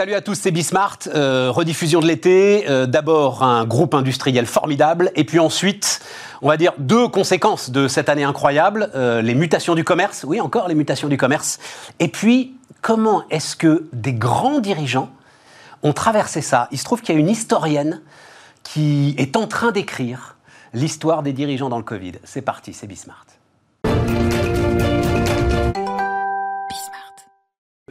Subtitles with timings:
[0.00, 0.96] Salut à tous, c'est Bismart.
[1.08, 2.64] Euh, rediffusion de l'été.
[2.70, 6.00] Euh, D'abord un groupe industriel formidable, et puis ensuite,
[6.40, 10.24] on va dire deux conséquences de cette année incroyable euh, les mutations du commerce.
[10.26, 11.58] Oui, encore les mutations du commerce.
[11.98, 15.10] Et puis, comment est-ce que des grands dirigeants
[15.82, 16.68] ont traversé ça?
[16.72, 18.00] Il se trouve qu'il y a une historienne
[18.62, 20.36] qui est en train d'écrire
[20.72, 22.12] l'histoire des dirigeants dans le Covid.
[22.24, 23.26] C'est parti, c'est Bismart.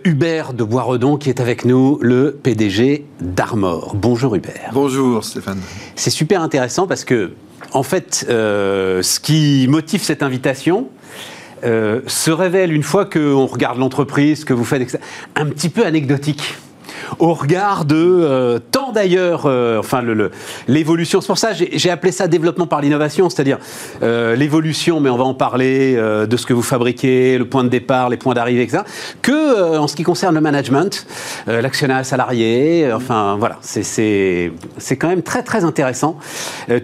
[0.04, 3.96] Hubert de Boisredon qui est avec nous, le PDG d'Armor.
[3.96, 4.72] Bonjour Hubert.
[4.74, 5.60] Bonjour Stéphane.
[5.96, 7.32] C'est super intéressant parce que,
[7.74, 10.88] en fait, euh, ce qui motive cette invitation,
[11.64, 15.00] euh, se révèle une fois qu'on regarde l'entreprise, que vous faites, etc.,
[15.36, 16.56] un petit peu anecdotique
[17.20, 20.02] au regard de euh, tant d'ailleurs, euh, enfin
[20.68, 21.22] l'évolution.
[21.22, 23.58] C'est pour ça j'ai j'ai appelé ça développement par l'innovation, c'est-à-dire
[24.04, 27.70] euh, l'évolution, mais on va en parler de ce que vous fabriquez, le point de
[27.70, 28.84] départ, les points d'arrivée, etc.
[29.22, 31.06] Que en ce qui concerne le management,
[31.48, 36.18] l'actionnat salarié, enfin voilà, c'est- c'est c'est quand même très très intéressant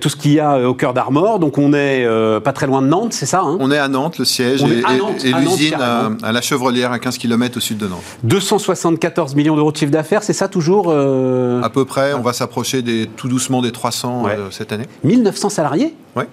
[0.01, 1.39] tout ce qu'il y a au cœur d'Armor.
[1.39, 2.07] Donc on est
[2.43, 3.57] pas très loin de Nantes, c'est ça hein?
[3.59, 7.17] On est à Nantes, le siège, On et, l'usine à, à la Chevrolière, à 15
[7.17, 8.03] km au sud de Nantes.
[8.23, 12.33] 274 millions d'euros de chiffre d'affaires, c'est ça toujours euh, À peu près, on va
[12.33, 14.31] s'approcher des, tout doucement des 300 Ouais.
[14.37, 14.85] euh, cette année.
[15.03, 16.27] 1900 salariés Ouais.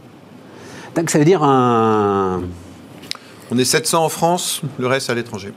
[0.96, 2.42] Donc ça veut dire un...
[3.50, 5.52] On est 700 en France, le reste à l'étranger.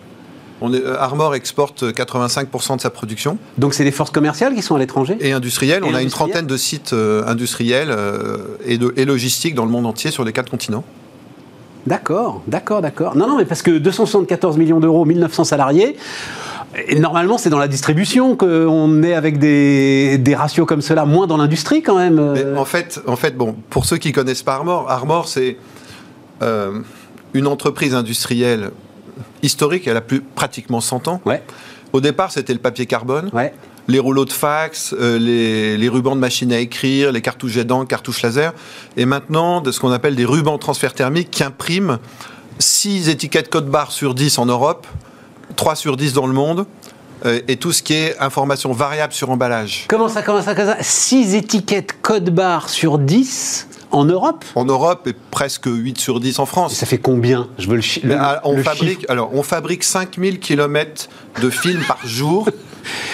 [0.62, 4.62] On est, euh, Armor exporte 85% de sa production Donc c'est des forces commerciales qui
[4.62, 5.84] sont à l'étranger et industrielle.
[5.86, 7.96] Et on a une trentaine de sites industriels
[8.66, 10.84] et, de, et logistiques dans le monde entier sur les quatre continents.
[11.88, 13.16] D'accord, d'accord, d'accord.
[13.16, 15.96] Non, non, mais parce que 274 millions d'euros, 1900 salariés,
[16.88, 21.28] et normalement c'est dans la distribution qu'on est avec des, des ratios comme cela, moins
[21.28, 22.34] dans l'industrie quand même.
[22.34, 25.58] Mais en fait, en fait, bon, pour ceux qui connaissent pas Armor, Armor c'est
[26.42, 26.80] euh,
[27.34, 28.72] une entreprise industrielle
[29.42, 29.88] historique.
[29.88, 31.22] Elle a plus pratiquement 100 ans.
[31.26, 31.44] Ouais,
[31.94, 33.54] Au départ, c'était le papier carbone, ouais.
[33.88, 37.66] les rouleaux de fax, euh, les, les rubans de machine à écrire, les cartouches jet
[37.66, 38.54] d'encre, cartouches laser,
[38.98, 42.00] et maintenant de ce qu'on appelle des rubans transfert thermique qui impriment
[42.60, 44.88] 6 étiquettes code barre sur 10 en Europe,
[45.56, 46.66] 3 sur 10 dans le monde,
[47.26, 49.86] euh, et tout ce qui est information variable sur emballage.
[49.88, 50.78] Comment ça, comment ça, comment ça?
[50.82, 54.44] 6 étiquettes code barre sur 10 en Europe?
[54.56, 56.74] En Europe et presque 8 sur 10 en France.
[56.76, 57.48] Ça fait combien?
[57.58, 59.12] Je veux le, chi- le- on le fabrique, chiffre.
[59.12, 61.08] alors, on fabrique 5000 km
[61.42, 62.50] de films par jour.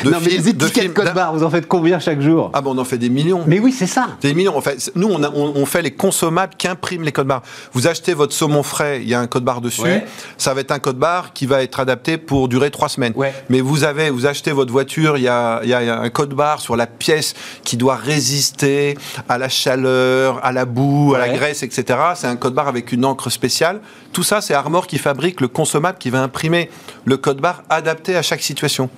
[0.04, 2.22] De non, mais films- les de étiquettes films code barre, vous en faites combien chaque
[2.22, 2.50] jour?
[2.54, 3.44] Ah bon, on en fait des millions.
[3.48, 4.10] Mais oui, c'est ça.
[4.22, 4.58] Des millions.
[4.58, 7.44] En fait, nous, on, a- on- on fait les consommables qui impriment les codes barres.
[7.74, 9.82] Vous achetez votre saumon frais, il y a un code barre dessus.
[9.82, 10.06] Ouais.
[10.38, 13.14] Ça va être un code barre qui va être adapté pour durer trois semaines.
[13.16, 13.34] Ouais.
[13.50, 16.34] Mais vous avez, vous achetez votre voiture, il y a, il y a un code
[16.34, 17.34] barre sur la pièce
[17.64, 18.98] qui doit résister
[19.30, 22.00] à la chaleur, à la boue, à la graisse, etc.
[22.16, 23.82] C'est un code barre avec une encre spéciale.
[24.14, 26.70] Tout ça, c'est Armor qui fabrique le consommable qui va imprimer
[27.06, 28.90] le code barre adapté à chaque situation.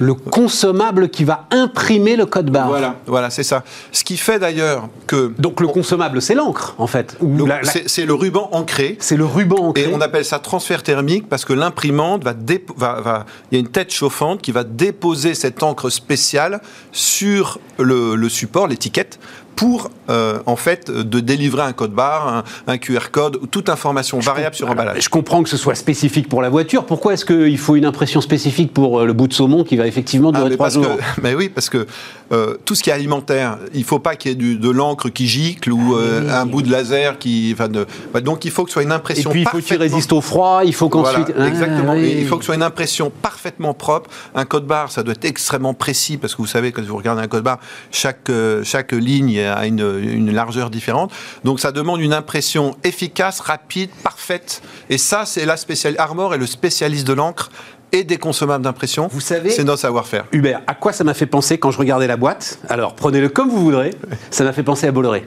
[0.00, 2.68] Le consommable qui va imprimer le code barre.
[2.68, 3.62] Voilà, voilà, c'est ça.
[3.92, 7.16] Ce qui fait d'ailleurs que Donc le consommable, c'est l'encre, en fait.
[7.46, 8.96] La- c'est le ruban ancré.
[9.00, 9.84] C'est le ruban ancré.
[9.84, 13.56] Et on appelle ça transfert thermique parce que l'imprimante va, dépo- va, va- il y
[13.58, 16.60] a une tête chauffante qui va déposer cette encre spéciale
[16.92, 19.18] sur le, le support, l'étiquette,
[19.56, 23.68] pour euh, en fait de délivrer un code barre, un, un QR code, ou toute
[23.68, 25.02] information variable sur Alors, emballage.
[25.04, 26.84] Je comprends que ce soit spécifique pour la voiture.
[26.86, 29.86] Pourquoi est-ce qu'il faut une impression spécifique pour euh, le bout de saumon qui va
[29.86, 30.96] effectivement Ah, durer mais trois parce jours?
[30.96, 31.86] que, mais oui, parce que
[32.32, 35.08] euh, tout ce qui est alimentaire, il faut pas qu'il y ait du- de l'encre
[35.08, 37.50] qui gicle ou euh, un bout de laser qui.
[37.54, 39.30] enfin, de- bah, donc il faut que ce soit une Et impression.
[39.30, 41.30] puis il faut qu'il résiste au froid, il faut qu'ensuite.
[41.34, 41.92] Voilà, exactement.
[41.92, 42.06] Ah, oui.
[42.06, 44.10] Et il faut que ce soit une impression parfaitement propre.
[44.34, 47.22] Un code barre, ça doit être extrêmement précis parce que vous savez, quand vous regardez
[47.22, 47.58] un code barre,
[47.90, 48.30] chaque,
[48.64, 51.12] chaque ligne a une, une largeur différente.
[51.44, 54.62] Donc ça demande une impression efficace, rapide, parfaite.
[54.90, 55.94] Et ça, c'est la spéciale.
[55.98, 57.50] Armor est le spécialiste de l'encre
[57.92, 59.08] et des consommables d'impression.
[59.10, 60.24] Vous savez- C'est notre savoir-faire.
[60.32, 62.58] Hubert, à quoi ça m'a fait penser quand je regardais la boîte?
[62.68, 63.90] Alors prenez-le comme vous voudrez.
[64.30, 65.26] Ça m'a fait penser à Bolloré.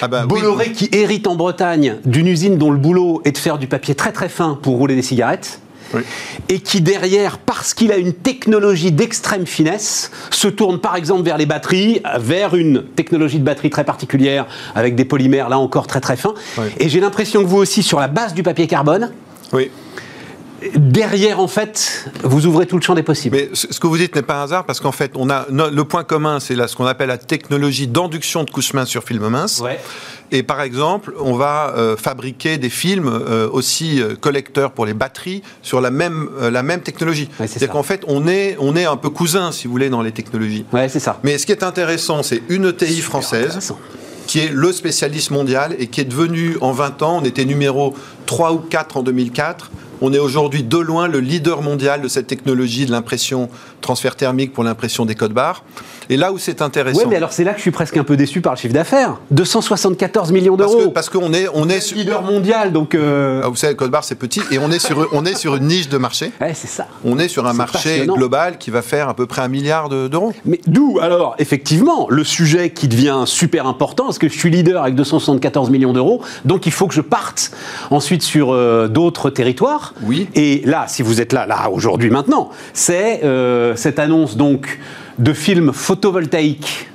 [0.00, 0.28] Ah bah oui.
[0.28, 3.94] Bolloré qui hérite en Bretagne d'une usine dont le boulot est de faire du papier
[3.94, 5.60] très très fin pour rouler des cigarettes.
[5.92, 6.02] Oui.
[6.48, 11.38] Et qui derrière, parce qu'il a une technologie d'extrême finesse, se tourne par exemple vers
[11.38, 16.00] les batteries, vers une technologie de batterie très particulière, avec des polymères là encore très
[16.00, 16.34] très fins.
[16.58, 16.66] Oui.
[16.78, 19.12] Et j'ai l'impression que vous aussi, sur la base du papier carbone,
[19.52, 19.70] Oui.
[20.76, 23.36] Derrière en fait, vous ouvrez tout le champ des possibles.
[23.36, 25.84] Mais ce que vous dites n'est pas un hasard parce qu'en fait, on a le
[25.84, 29.60] point commun, c'est ce qu'on appelle la technologie d'induction de couche mince sur film mince.
[29.60, 29.78] Ouais.
[30.30, 34.94] Et par exemple, on va euh, fabriquer des films euh, aussi euh, collecteurs pour les
[34.94, 37.28] batteries sur la même, la même technologie.
[37.38, 40.02] Ouais, C'est-à-dire qu'en fait, on est, on est un peu cousins, si vous voulez, dans
[40.02, 40.64] les technologies.
[40.72, 41.18] Ouais, c'est ça.
[41.22, 43.74] Mais ce qui est intéressant, c'est une ETI française
[44.26, 47.94] qui est le spécialiste mondial et qui est devenu en 20 ans, on était numéro
[48.26, 49.70] 3 ou 4 en 2004,
[50.00, 53.48] On est aujourd'hui de loin le leader mondial de cette technologie de l'impression
[53.80, 55.62] transfert thermique pour l'impression des codes barres.
[56.10, 57.00] Et là où c'est intéressant.
[57.00, 58.74] Oui, mais alors c'est là que je suis presque un peu déçu par le chiffre
[58.74, 59.16] d'affaires.
[59.30, 60.90] 274 millions d'euros.
[60.90, 61.96] Parce qu'on est, on est sur.
[61.96, 62.94] Leader mondial, donc.
[62.94, 63.40] Euh...
[63.44, 65.66] Ah, vous savez, code barre c'est petit et on est sur, on est sur une
[65.66, 66.32] niche de marché.
[66.40, 66.86] Ouais, c'est ça.
[67.04, 70.08] On est sur un marché global qui va faire à peu près un milliard de-
[70.08, 70.32] d'euros.
[70.44, 74.82] Mais d'où alors effectivement le sujet qui devient super important parce que je suis leader
[74.82, 77.50] avec 274 millions d'euros, donc il faut que je parte
[77.90, 79.83] ensuite sur euh, d'autres territoires.
[80.02, 80.28] Oui.
[80.34, 84.78] Et là, si vous êtes là, là aujourd'hui maintenant, c'est euh, cette annonce donc
[85.18, 86.88] de films photovoltaïques.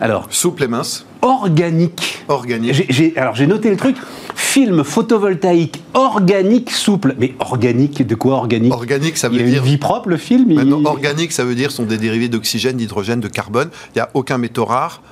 [0.00, 2.24] Alors Souple et mince, organique.
[2.28, 3.16] organique.
[3.16, 3.96] Alors j'ai noté le truc.
[4.34, 7.14] Film photovoltaïque organique souple.
[7.18, 8.72] Mais organique, de quoi organique?
[8.72, 9.62] Organique, ça Il veut une dire.
[9.62, 10.46] vie propre le film?
[10.50, 13.68] Il- Maintenant, organique, ça veut dire sont des dérivés d'oxygène, d'hydrogène, de carbone.
[13.94, 15.02] Il n'y a aucun métaux rare.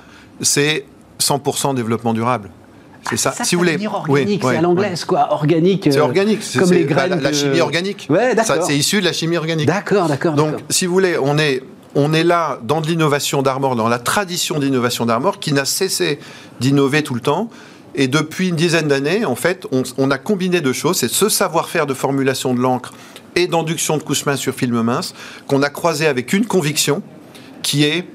[0.41, 0.85] C'est
[1.19, 2.49] 100% développement durable.
[3.09, 3.31] C'est ça.
[3.31, 3.77] Ça, si ça vous voulez.
[3.77, 5.31] Oui, organique, ouais, c'est à l'anglaise, quoi.
[5.31, 5.87] Organique.
[5.91, 6.43] C'est euh, organique.
[6.43, 7.09] c'est- Comme les bah, graines.
[7.11, 8.07] la, la de- chimie organique.
[8.09, 8.63] Ouais, d'accord.
[8.65, 9.67] C'est issu de la chimie organique.
[9.67, 10.33] D'accord, d'accord.
[10.33, 11.63] Donc, si vous voulez, on est,
[11.95, 16.19] on est là dans de l'innovation d'Armor, dans la tradition d'innovation d'Armor, qui n'a cessé
[16.59, 17.49] d'innover tout le temps.
[17.95, 20.97] Et depuis une dizaine d'années, en fait, on, on a combiné deux choses.
[20.97, 22.93] C'est ce savoir-faire de formulation de l'encre
[23.35, 25.13] et d'induction de couche mince sur film mince
[25.47, 27.01] qu'on a croisé avec une conviction
[27.63, 28.05] qui est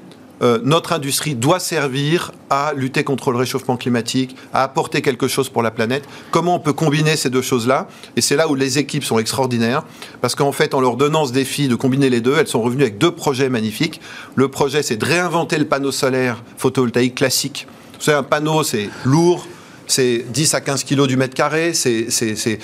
[0.41, 5.49] euh, notre industrie doit servir à lutter contre le réchauffement climatique, à apporter quelque chose
[5.49, 6.03] pour la planète.
[6.31, 7.87] Comment on peut combiner ces deux choses-là?
[8.15, 9.83] Et c'est là où les équipes sont extraordinaires,
[10.21, 12.83] parce qu'en fait, en leur donnant ce défi de combiner les deux, elles sont revenues
[12.83, 14.01] avec deux projets magnifiques.
[14.35, 17.67] Le projet, c'est de réinventer le panneau solaire photovoltaïque classique.
[17.97, 19.47] Vous savez, un panneau, c'est lourd.
[19.87, 22.07] C'est 10 à 15 kilos du mètre carré, c'est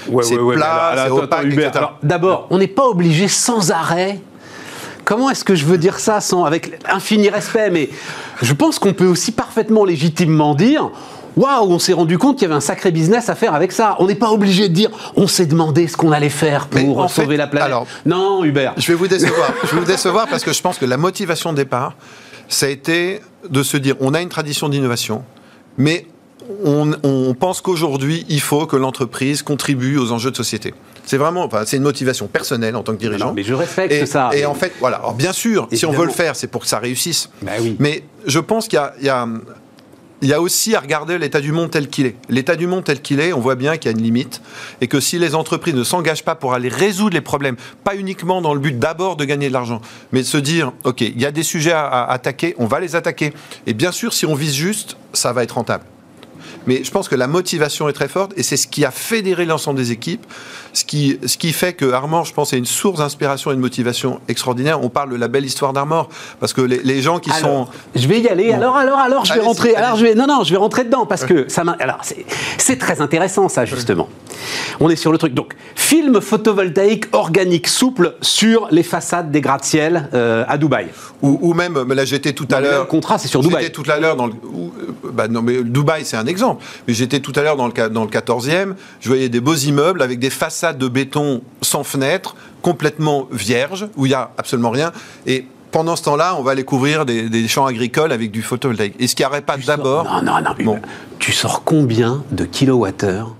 [0.09, 1.47] Ouais, ouais, plat, c'est opaque,
[2.01, 4.19] D'abord, on n'est pas obligé sans arrêt.
[5.05, 7.89] Comment est-ce que je veux dire ça sans avec infini respect Mais
[8.41, 10.89] je pense qu'on peut aussi parfaitement légitimement dire.
[11.37, 13.95] Waouh, on s'est rendu compte qu'il y avait un sacré business à faire avec ça.
[13.99, 17.07] On n'est pas obligé de dire, on s'est demandé ce qu'on allait faire pour en
[17.07, 17.67] sauver fait, la planète.
[17.67, 18.73] alors- non, Hubert.
[18.77, 19.53] Je vais vous décevoir.
[19.63, 21.93] je vais vous décevoir parce que je pense que la motivation de départ,
[22.49, 25.23] ça a été de se dire on a une tradition d'innovation,
[25.77, 26.05] mais
[26.63, 30.73] on, on pense qu'aujourd'hui, il faut que l'entreprise contribue aux enjeux de société.
[31.05, 33.27] C'est vraiment, enfin, c'est une motivation personnelle en tant que dirigeant.
[33.27, 34.29] Non, mais je respecte et, ça.
[34.33, 34.97] Et en fait, voilà.
[34.97, 37.29] Alors, bien sûr, si on veut le faire, c'est pour que ça réussisse.
[37.41, 37.75] Bah oui.
[37.79, 42.15] Mais je pense qu'il y a aussi à regarder l'état du monde tel qu'il est.
[42.29, 44.41] L'état du monde tel qu'il est, on voit bien qu'il y a une limite
[44.79, 48.41] et que si les entreprises ne s'engagent pas pour aller résoudre les problèmes, pas uniquement
[48.41, 51.25] dans le but d'abord de gagner de l'argent, mais de se dire, OK, il y
[51.25, 53.33] a des sujets à, à attaquer, on va les attaquer.
[53.65, 55.83] Et bien sûr, si on vise juste, ça va être rentable.
[56.67, 59.45] Mais je pense que la motivation est très forte et c'est ce qui a fédéré
[59.45, 60.25] l'ensemble des équipes,
[60.73, 63.59] ce qui, ce qui fait que Armor, je pense, est une source d'inspiration et de
[63.59, 64.81] motivation extraordinaire.
[64.83, 66.09] On parle de la belle histoire d'Armor
[66.39, 67.67] parce que les, les gens qui Alors, sont...
[67.95, 68.51] je vais y aller.
[68.53, 69.75] Alors, alors, alors, je vais rentrer.
[69.75, 70.15] Alors, je vais.
[70.15, 71.73] Non, non, je vais rentrer dedans parce que ça m'a.
[71.79, 71.99] Alors,
[72.57, 74.07] c'est- très intéressant ça justement.
[74.79, 75.33] On est sur le truc.
[75.33, 80.87] Donc, film photovoltaïque organique souple sur les façades des gratte-ciel euh, à Dubaï.
[81.21, 82.79] Ou, ou même, mais là j'étais tout à l'heure.
[82.81, 83.63] le contrat, c'est sur Dubaï.
[83.63, 84.33] J'étais tout à l'heure dans le.
[84.33, 86.63] euh, bah non, mais Dubaï, c'est un exemple.
[86.87, 88.73] Mais j'étais tout à l'heure dans le, ca- dans le 14e.
[89.01, 94.05] Je voyais des beaux immeubles avec des façades de béton sans fenêtre, complètement vierges, où
[94.05, 94.91] il n'y a absolument rien.
[95.25, 98.95] Et pendant ce temps-là, on va aller couvrir des, des champs agricoles avec du photovoltaïque.
[98.99, 100.03] Est-ce qu'il n'y aurait pas d'abord.
[100.05, 100.51] Non, non, non.
[100.65, 100.79] Bon.
[101.19, 103.35] Tu sors combien de kilowattheures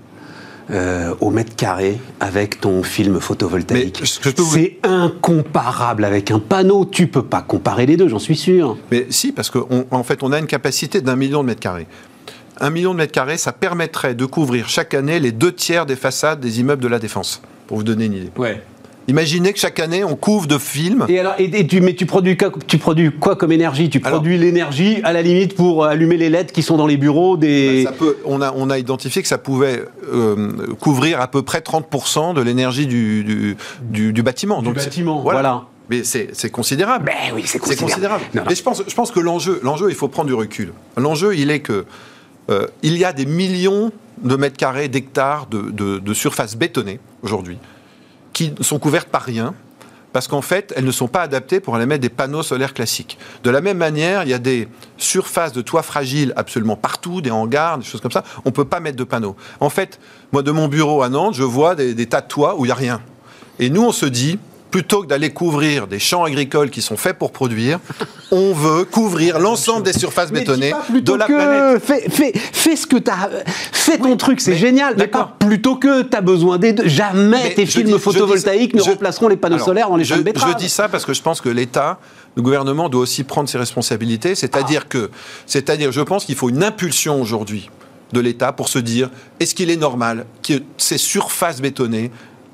[0.70, 4.00] euh, au mètre carré avec ton film photovoltaïque
[4.36, 6.84] vous- C'est incomparable avec un panneau.
[6.86, 8.76] Tu peux pas comparer les deux, j'en suis sûr.
[8.90, 11.86] Mais si, parce qu'en fait, on a une capacité d'un million de mètres carrés.
[12.60, 15.96] Un million de mètres carrés, ça permettrait de couvrir chaque année les deux tiers des
[15.96, 18.30] façades des immeubles de la Défense, pour vous donner une idée.
[18.36, 18.62] Ouais.
[19.08, 21.06] Imaginez que chaque année, on couvre de films.
[21.08, 23.90] Et alors, et, et tu, mais tu produis, quoi- tu produis quoi comme énergie?
[23.90, 27.36] Tu produis l'énergie à la limite pour allumer les LED qui sont dans les bureaux
[27.36, 27.82] des.
[27.84, 29.82] Ça peut, on, a, on a identifié que ça pouvait
[30.12, 34.62] euh, couvrir à peu près 30% de l'énergie du, du, du- du bâtiment.
[34.62, 35.64] Du bâtiment, voilà.
[35.90, 37.06] Mais c'est considérable.
[37.06, 37.90] Ben oui, c'est C'est considérable.
[37.90, 38.22] considérable.
[38.34, 38.46] Non, non.
[38.48, 40.72] Mais je pense, je pense que l'enjeu, l'enjeu, il faut prendre du recul.
[40.96, 41.84] L'enjeu, il est que
[42.50, 47.00] euh, il y a des millions de mètres carrés, d'hectares de, de, de surfaces bétonnées
[47.22, 47.58] aujourd'hui
[48.32, 49.54] qui sont couvertes par rien.
[50.12, 53.16] Parce qu'en fait, elles ne sont pas adaptées pour aller mettre des panneaux solaires classiques.
[53.44, 54.68] De la même manière, il y a des
[54.98, 58.22] surfaces de toits fragiles absolument partout, des hangars, des choses comme ça.
[58.44, 59.36] On ne peut pas mettre de panneaux.
[59.58, 59.98] En fait,
[60.30, 62.68] moi, de mon bureau à Nantes, je vois des, des tas de toits où il
[62.68, 63.00] n'y a rien.
[63.58, 64.38] Et nous, on se dit,
[64.72, 67.78] plutôt que d'aller couvrir des champs agricoles qui sont faits pour produire,
[68.32, 71.84] on veut couvrir l'ensemble des surfaces Mais bétonnées de la que planète.
[71.84, 73.28] Fais, fais, fais ce que tu as.
[73.70, 74.94] Fais ton truc, c'est génial.
[74.98, 76.88] Mais pas plutôt que tu as besoin des deux.
[76.88, 80.04] Jamais Mais tes films dis- photovoltaïques ne je- remplaceront les panneaux Alors, solaires dans les
[80.04, 80.24] champs de.
[80.34, 81.98] Je dis ça parce que je pense que l'État,
[82.34, 84.30] le gouvernement doit aussi prendre ses responsabilités.
[84.32, 84.36] Ah.
[84.36, 85.10] C'est-à-dire que,
[85.46, 87.70] c'est-à-dire, je pense qu'il faut une impulsion aujourd'hui
[88.12, 92.10] de l'État pour se dire est-ce qu'il est normal que ces surfaces bétonnées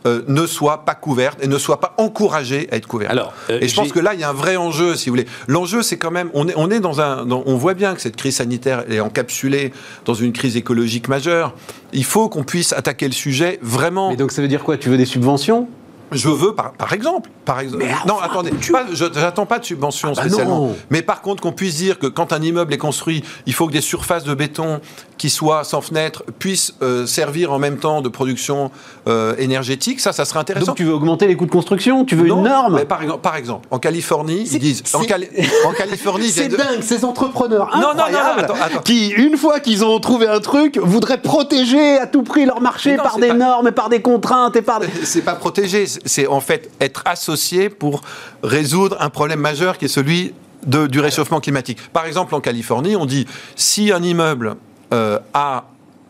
[0.06, 3.10] euh, ne soient pas couvertes et ne soient pas encouragées à être couvertes.
[3.12, 5.16] Alors, euh, et je pense que là, il y a un vrai enjeu, si vous
[5.16, 5.26] voulez.
[5.46, 8.00] L'enjeu, c'est quand même, on est, on est dans un, dans- on voit bien que
[8.00, 9.72] cette crise sanitaire est encapsulée
[10.04, 11.54] dans une crise écologique majeure.
[11.92, 14.10] Il faut qu'on puisse attaquer le sujet vraiment.
[14.10, 14.76] Mais donc ça veut dire quoi?
[14.76, 15.68] Tu veux des subventions?
[16.12, 17.84] Je veux, par, par exemple, par exemple.
[17.84, 20.66] Mais non, enfin, attendez, tu- j'attends pas de subvention Ah bah spécialement.
[20.68, 20.76] non.
[20.90, 23.72] Mais par contre, qu'on puisse dire que quand un immeuble est construit, il faut que
[23.72, 24.80] des surfaces de béton
[25.18, 28.70] qui soient sans fenêtre puissent euh, servir en même temps de production
[29.08, 30.00] euh, énergétique.
[30.00, 30.66] Ça, ça serait intéressant.
[30.66, 33.02] Donc tu veux augmenter les coûts de construction Tu veux Non, une norme mais par,
[33.02, 34.82] exemple- par exemple, en Californie, ils disent.
[34.94, 35.28] En, c'est- Cali-
[35.66, 38.78] en Californie, C'est de- dingue, ces entrepreneurs Non, non, non, incroyables attends, attends.
[38.82, 42.96] qui, une fois qu'ils ont trouvé un truc, voudraient protéger à tout prix leur marché
[42.96, 44.80] par des pas- normes et par des contraintes et par.
[45.02, 48.02] C'est pas protégé, c'est en fait être associé pour
[48.42, 50.34] résoudre un problème majeur qui est celui
[50.66, 51.78] du réchauffement climatique.
[51.92, 54.56] Par exemple, en Californie, on dit si un immeuble
[54.92, 55.18] euh,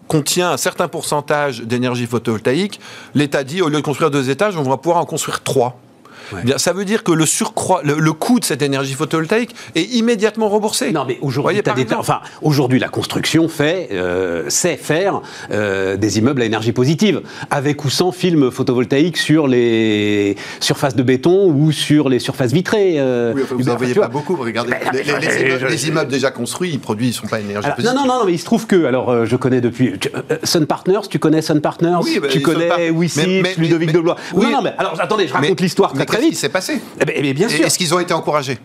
[0.07, 2.81] contient un certain pourcentage d'énergie photovoltaïque,
[3.15, 5.79] l'État dit au lieu de construire deux étages, on va pouvoir en construire trois.
[6.33, 6.41] Ouais.
[6.43, 9.55] Eh Bien, ça veut dire que le surcroît, le, le coût de cette énergie photovoltaïque
[9.75, 10.93] est immédiatement remboursé.
[10.93, 11.63] Non, mais aujourd'hui, Voyez,
[11.99, 12.21] enfin,
[12.79, 15.21] la construction fait, euh, sait faire
[15.51, 21.03] euh, des immeubles à énergie positive, avec ou sans film photovoltaïque sur les surfaces de
[21.03, 22.95] béton ou sur les surfaces vitrées.
[22.99, 24.37] euh, Oui, enfin, vous n'en voyez tu pas beaucoup.
[24.37, 27.23] Regardez, Ben, les, les- les je- immeubles, je- les immeubles déjà construits, ils produisent, ils
[27.23, 27.97] ne sont pas énergie Alors, positive.
[27.97, 29.99] non, non, non, mais il se trouve que, alors, euh, je connais depuis.
[29.99, 31.97] tu- euh, Sun Partners, tu connais Sun Partners?
[32.03, 32.69] Oui, bah, Tu connais
[33.43, 34.17] mais- Ludovic mais- Deblois?
[34.35, 34.45] Oui.
[34.47, 37.13] Non, non, mais alors, attendez, je raconte l'histoire très très qui s'est passé Eh ben,
[37.17, 37.65] eh bien, bien sûr.
[37.67, 38.59] Est-ce qu'ils ont été encouragés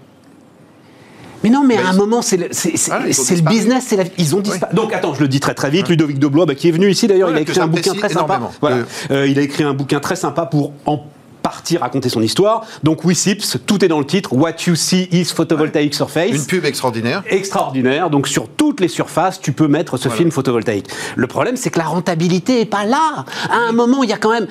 [1.43, 3.11] Mais non, mais à un ils- moment, c'est le, disparu.
[3.49, 4.11] business, c'est la vie.
[4.17, 4.73] Ils ont disparu.
[4.75, 5.89] Donc, attends, je le dis très très vite.
[5.89, 8.39] Ludovic Deblois, bah, qui est venu ici d'ailleurs, il a écrit un bouquin très sympa.
[8.61, 8.77] Voilà.
[8.77, 10.99] Euh, Euh, il a écrit un bouquin très sympa pour en
[11.43, 12.65] partie raconter son histoire.
[12.81, 14.33] Donc, WeSips, tout est dans le titre.
[14.33, 16.31] What you see is photovoltaic surface.
[16.31, 17.21] Une pub extraordinaire.
[17.29, 18.09] extraordinaire.
[18.09, 20.17] Donc sur toutes les surfaces, tu peux mettre ce Voilà.
[20.17, 20.87] film photovoltaïque.
[21.15, 23.25] Le problème, c'est que la rentabilité est pas là.
[23.51, 24.47] À un moment, il y a quand même,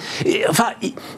[0.48, 0.66] enfin,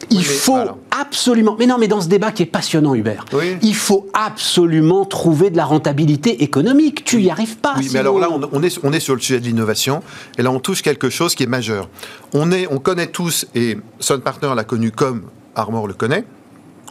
[0.09, 0.75] il, faut voilà.
[0.99, 1.55] absolument.
[1.59, 3.57] Mais non, mais dans ce débat qui est passionnant, Hubert, Oui.
[3.61, 7.03] il faut absolument trouver de la rentabilité économique.
[7.03, 7.73] Tu y arrives pas.
[7.77, 10.01] Oui, mais alors là, on, on est, on est sur le sujet de l'innovation,
[10.37, 11.89] et là, on touche quelque chose qui est majeur.
[12.33, 15.23] On, est, on connaît tous, et Sun Partner l'a connu comme
[15.55, 16.25] Armor le connaît,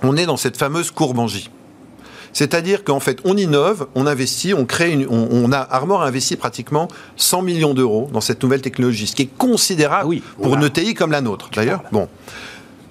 [0.03, 1.51] on est dans cette fameuse courbe en J.
[2.33, 6.07] C'est-à-dire qu'en fait, on innove, on investit, on crée une, on, on a Armor a
[6.09, 10.23] investi pratiquement 100 millions d'euros dans cette nouvelle technologie, ce qui est considérable Ah oui,
[10.37, 10.63] pour voilà.
[10.63, 11.49] une ETI comme la nôtre.
[11.55, 12.09] D'ailleurs, bon.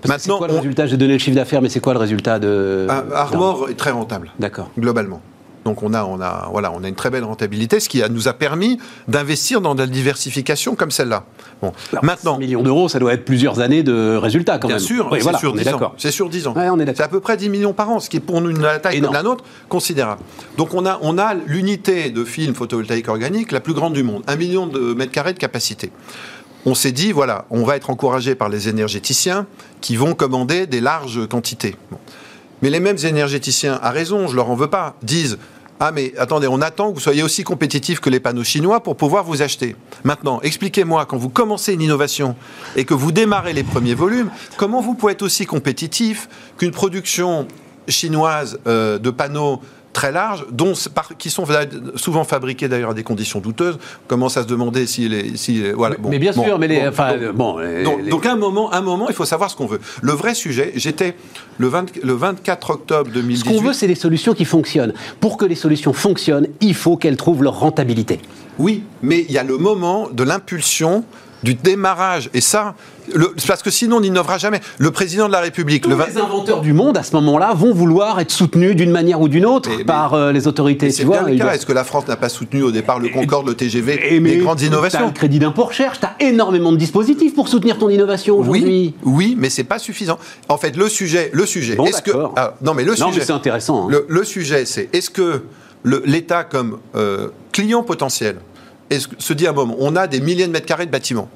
[0.01, 0.85] Parce Maintenant, quoi le on- résultat?
[0.87, 3.91] J'ai donné le chiffre d'affaires, mais c'est quoi le résultat de Ah, Armor est très
[3.91, 4.69] rentable D'accord.
[4.77, 5.21] globalement.
[5.65, 8.09] Donc on a, on a, voilà, on a une très belle rentabilité, ce qui a-
[8.09, 11.23] nous a permis d'investir dans de la diversification comme celle-là.
[11.61, 14.77] Bon, Alors, maintenant, 100 millions d'euros, ça doit être plusieurs années de résultats quand bien
[14.77, 14.85] même.
[14.85, 15.93] sûr, Oui, c'est voilà, sur on est 10 ans.
[15.97, 16.53] C'est sur 10 ans.
[16.53, 16.85] Ouais, on est.
[16.95, 18.97] C'est à peu près 10 millions par an, ce qui est pour nous, une taille
[18.97, 19.13] Énorme.
[19.15, 20.21] comme la nôtre considérable.
[20.57, 24.23] Donc on a, on a l'unité de film photovoltaïque organique la plus grande du monde,
[24.27, 25.91] un million de mètres carrés de capacité.
[26.65, 29.47] On s'est dit, voilà, on va être encouragé par les énergéticiens
[29.81, 31.75] qui vont commander des larges quantités.
[31.91, 31.97] Bon.
[32.61, 35.37] Mais les mêmes énergéticiens, à raison, je leur en veux pas, disent
[35.85, 38.95] Ah, mais attendez, on attend que vous soyez aussi compétitifs que les panneaux chinois pour
[38.95, 39.75] pouvoir vous acheter.
[40.05, 42.37] Maintenant, expliquez-moi, quand vous commencez une innovation
[42.77, 47.49] et que vous démarrez les premiers volumes, comment vous pouvez être aussi compétitif qu'une production
[47.89, 49.59] chinoise euh, de panneaux
[49.93, 51.45] très larges, dont, par- qui sont
[51.95, 53.77] souvent fabriqués d'ailleurs à des conditions douteuses.
[54.05, 55.37] On commence à se demander si les.
[55.37, 58.09] Si, voilà, bon, mais bien bon, sûr, mais les, enfin, donc- bon, les- donc, les-
[58.09, 59.79] donc, à un moment, à un moment, il faut savoir ce qu'on veut.
[60.01, 61.15] Le vrai sujet, j'étais
[61.59, 63.55] le, 20 le 24 octobre Ce 2018.
[63.55, 64.93] qu'on veut, c'est des solutions qui fonctionnent.
[65.19, 68.19] Pour que les solutions fonctionnent, il faut qu'elles trouvent leur rentabilité.
[68.59, 71.03] Oui, mais il y a le moment de l'impulsion,
[71.43, 72.29] du démarrage.
[72.33, 72.73] Et ça,
[73.13, 74.61] le- parce que sinon, on n'innovera jamais.
[74.77, 77.53] Le président de la République, Tous le 20 les inventeurs du monde, à ce moment-là,
[77.53, 80.89] vont vouloir être soutenus d'une manière ou d'une autre Mais- par euh, les autorités.
[80.89, 83.09] c'est tu bien le doit- Est-ce que la France n'a pas soutenu au départ le
[83.09, 87.35] Concorde, le TGV, Et les grandes innovations le crédit d'impôt recherche, t'as énormément de dispositifs
[87.35, 88.63] pour soutenir ton innovation aujourd'hui.
[88.63, 90.17] Oui, oui, mais c'est pas suffisant.
[90.47, 91.75] En fait, le sujet, le sujet.
[91.75, 93.25] Bon, est-ce que ah, non, mais le Non, mais sujet.
[93.25, 93.87] c'est intéressant.
[93.87, 93.87] hein.
[93.91, 95.41] Le, le sujet, c'est est-ce que
[95.83, 98.37] l'État, comme euh, client potentiel,
[99.17, 101.29] se dit à un moment, on a des milliers de mètres carrés de bâtiments.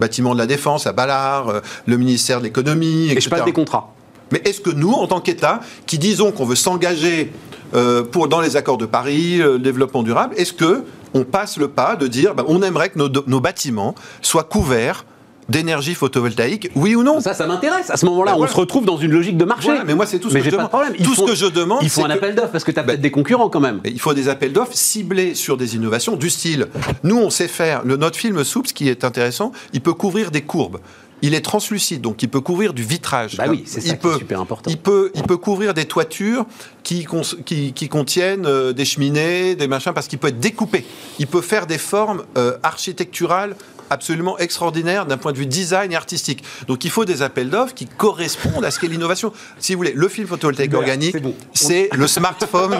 [0.00, 3.20] Bâtiments de la Défense à Ballard, euh, le ministère de l'économie, Et etc.
[3.22, 3.92] je passe des contrats.
[4.32, 7.32] Mais est-ce que nous, en tant qu'État, qui disons qu'on veut s'engager
[7.74, 11.68] euh, pour dans les accords de Paris, le développement durable, est-ce que on passe le
[11.68, 15.04] pas de dire, ben, on aimerait que nos, nos bâtiments soient couverts
[15.48, 17.90] d'énergie photovoltaïque, oui ou non Ça, ça m'intéresse.
[17.90, 18.52] À ce moment-là, Ben on voilà.
[18.52, 19.68] se retrouve dans une logique de marché.
[19.68, 20.70] Voilà, mais moi, c'est tout ce Mais que je pas de demande.
[20.70, 21.14] problème.
[21.14, 22.88] Ce que je demande, Il faut un que- appel d'offres parce que tu as Ben,
[22.88, 23.80] peut-être des concurrents quand même.
[23.84, 26.66] Il faut des appels d'offres ciblés sur des innovations du style.
[27.04, 27.82] Nous, on sait faire.
[27.84, 30.78] Le, notre film Soup, ce qui est intéressant, il peut couvrir des courbes.
[31.22, 33.36] Il est translucide, donc il peut couvrir du vitrage.
[33.38, 34.70] Bah oui, c'est ça il qui peut, est super important.
[34.70, 36.44] Il peut, il peut couvrir des toitures
[36.82, 40.84] qui, cons- qui, qui contiennent euh, des cheminées, des machins, parce qu'il peut être découpé.
[41.18, 43.56] Il peut faire des formes euh, architecturales
[43.90, 46.42] absolument extraordinaire d'un point de vue design et artistique.
[46.68, 49.32] Donc il faut des appels d'offres qui correspondent à ce qu'est l'innovation.
[49.58, 51.16] Si vous voulez, le film photovoltaïque organique,
[51.52, 52.76] c'est le smartphone,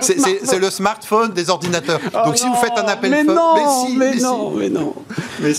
[0.00, 2.00] c'est le smartphone des ordinateurs.
[2.14, 4.94] Oh Donc si vous faites un appel mais non, mais, non, mais non,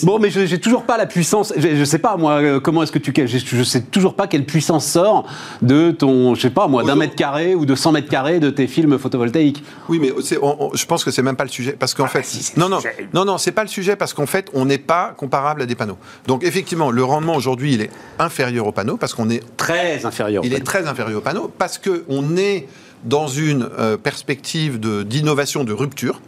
[0.04, 1.54] Bon, mais j'ai toujours pas la puissance.
[1.58, 4.28] Je, je sais pas moi, euh, comment est-ce que tu, je, je sais toujours pas
[4.28, 5.26] quelle puissance sort
[5.62, 8.50] de ton, je sais pas moi, d'un mètre carré ou de 100 mètres carrés de
[8.50, 9.64] tes films photovoltaïques.
[9.90, 12.44] Oui, mais je pense que c'est même pas le sujet, parce qu'en Ah, fait, si,
[12.44, 12.80] c'est non, non,
[13.14, 15.76] non, non, c'est pas le sujet, parce qu'en fait, on n'est pas comparable à des
[15.76, 15.98] panneaux.
[16.28, 20.44] Donc effectivement, le rendement aujourd'hui, il est inférieur aux panneaux, parce qu'on est Très inférieur.
[20.46, 22.68] il est très inférieur aux panneaux parce qu'on est
[23.04, 26.22] dans une euh, perspective de- d'innovation, de, rupture.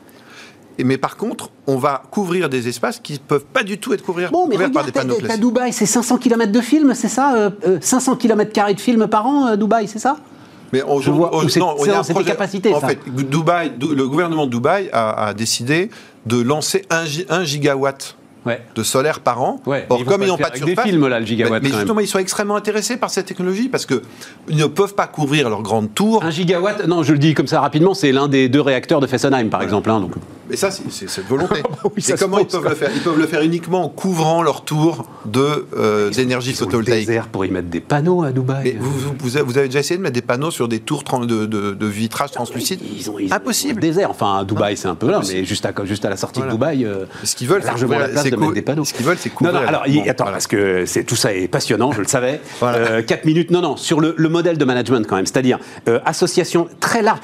[0.77, 3.93] Et, mais par contre, on va couvrir des espaces qui ne peuvent pas du tout
[3.93, 5.41] être couverts, Bon, mais couverts par des panneaux t'as classiques.
[5.41, 9.07] Dubaï, c'est 500 km de film, c'est ça euh, euh, 500 km carrés de film
[9.07, 10.17] par an, euh, Dubaï, c'est ça?
[10.73, 12.87] Mais on, Je vois, on- non, a un projet- capacités, En ça.
[12.89, 15.89] fait, Dubaï, le gouvernement de Dubaï a, a décidé
[16.25, 18.61] de lancer 1 gigawatt Ouais.
[18.75, 19.59] de solaire par an.
[19.65, 21.75] Ouais, Or, ils comme ils n'ont pas de des films, là, le gigawatt, mais, mais
[21.75, 24.03] justement, ils sont extrêmement intéressés par cette technologie parce que
[24.49, 26.23] ils ne peuvent pas couvrir leur grande tour.
[26.23, 29.07] Un gigawatt, non, je le dis comme ça rapidement, c'est l'un des deux réacteurs de
[29.07, 29.89] Fessenheim, par exemple.
[29.89, 30.11] hein, donc.
[30.49, 31.61] Mais ça, c'est cette volonté.
[31.95, 32.89] Oui, ça Et se comment ils peuvent le faire?
[32.93, 37.07] Ils peuvent le faire uniquement en couvrant leur tour de euh, d'énergie ont photovoltaïque.
[37.07, 38.61] désert pour y mettre des panneaux à Dubaï.
[38.63, 41.45] Mais vous, vous, vous avez déjà essayé de mettre des panneaux sur des tours de,
[41.45, 42.79] de, de vitrage translucide?
[42.97, 43.75] Ils ont, ils ont Impossible.
[43.75, 44.09] le désert.
[44.11, 45.39] Enfin, à Dubaï, c'est un peu là, Impossible.
[45.39, 46.51] mais juste à, juste à la sortie Voilà.
[46.53, 48.61] de Dubaï, euh, Ce qu'ils veulent, c'est largement couvrir- la place c'est de mettre des
[48.61, 48.85] panneaux.
[48.85, 49.53] ce qu'ils veulent, c'est Non, couvrir.
[49.61, 50.31] non, alors, il- Bon, attends, voilà.
[50.35, 52.41] parce que c'est, tout ça est passionnant, je le savais.
[52.59, 53.01] Voilà.
[53.03, 56.67] 4 minutes, non, non, sur le, le modèle de management quand même, c'est-à-dire euh, association
[56.79, 57.19] très large.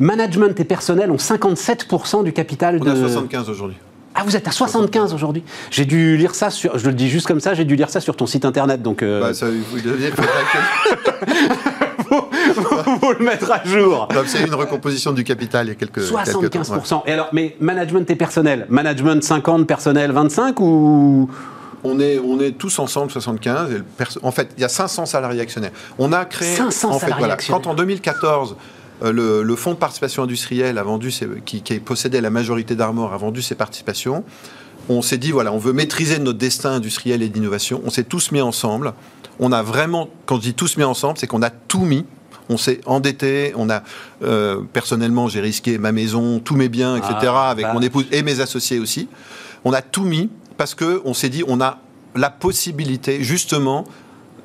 [0.00, 2.90] Management et personnel ont 57% du capital On de.
[2.90, 3.76] a 75 aujourd'hui.
[4.14, 6.76] Ah, vous êtes à 75 aujourd'hui J'ai dû lire ça sur.
[6.78, 9.02] Je le dis juste comme ça, j'ai dû lire ça sur ton site internet, donc.
[9.04, 9.46] euh, Bah, ça,
[12.10, 14.08] vous faut le mettre à jour.
[14.26, 16.10] C'est une recomposition du capital il y a quelques, quelques
[16.50, 16.58] temps.
[16.58, 16.78] ouais.
[16.80, 17.02] 75%.
[17.06, 21.30] Et alors, mais management et personnel Management 50, personnel 25 ou?
[21.82, 23.70] On est, on est tous ensemble 75.
[23.70, 25.70] et le perso- en fait, il y a 500 salariés actionnaires.
[25.98, 26.54] On a créé.
[26.54, 27.62] 500 en fait, salariés voilà, actionnaires.
[27.62, 28.54] Quand en 2014, euh,
[29.02, 33.12] le, le fonds de participation industrielle a vendu, ses- qui, qui possédait la majorité d'Armor,
[33.12, 34.24] a vendu ses participations.
[34.88, 37.80] On s'est dit, voilà, on veut maîtriser notre destin industriel et d'innovation.
[37.84, 38.92] On s'est tous mis ensemble.
[39.38, 42.04] On a vraiment, quand je dis tous mis ensemble, c'est qu'on a tout mis.
[42.48, 43.84] On s'est endetté, on a
[44.24, 47.14] euh, personnellement j'ai risqué ma maison, tous mes biens, etc.
[47.28, 47.72] Ah, avec bah.
[47.72, 49.08] mon épouse et mes associés aussi.
[49.64, 51.78] On a tout mis parce que on s'est dit on a
[52.16, 53.84] la possibilité justement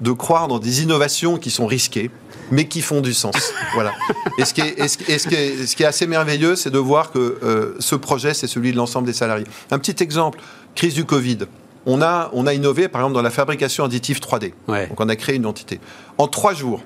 [0.01, 2.11] de croire dans des innovations qui sont risquées,
[2.51, 3.35] mais qui font du sens.
[3.73, 3.93] voilà.
[4.37, 6.55] Et ce qui est, et ce, et ce qui est, ce qui est assez merveilleux,
[6.55, 9.47] c'est de voir que euh, ce projet, c'est celui de l'ensemble des salariés.
[9.71, 10.39] Un petit exemple,
[10.75, 11.39] crise du Covid.
[11.85, 14.53] On a, on a innové, par exemple, dans la fabrication additive 3D.
[14.67, 14.87] Ouais.
[14.87, 15.79] Donc on a créé une entité.
[16.17, 16.81] En trois jours,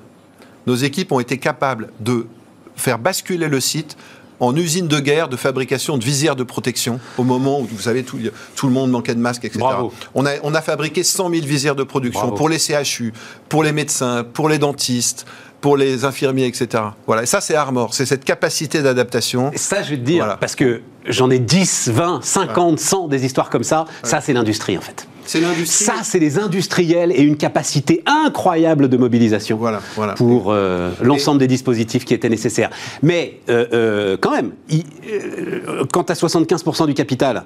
[0.67, 2.27] nos équipes ont été capables de
[2.75, 3.97] faire basculer le site
[4.39, 8.03] en usine de guerre de fabrication de visières de protection au moment où, vous savez,
[8.03, 8.17] tout,
[8.55, 9.59] tout le monde manquait de masques, etc.
[9.59, 9.93] Bravo.
[10.15, 12.35] On a, on a fabriqué 100 000 visières de production Bravo.
[12.37, 13.13] pour les CHU,
[13.49, 15.25] pour les médecins, pour les dentistes,
[15.61, 16.83] pour les infirmiers, etc.
[17.05, 19.51] Voilà, et ça c'est Armor, c'est cette capacité d'adaptation.
[19.51, 20.37] Et ça, je vais te dire, Voilà.
[20.37, 23.85] parce que j'en ai 10, 20, 50, 100 des histoires comme ça.
[24.03, 25.07] Ça, c'est l'industrie, en fait.
[25.65, 30.13] Ça, c'est les industriels et une capacité incroyable de mobilisation Voilà, voilà.
[30.13, 32.71] pour euh, l'ensemble des dispositifs qui étaient nécessaires.
[33.03, 34.83] Mais euh, euh, quand même, il,
[35.93, 37.43] quant à 75% du capital,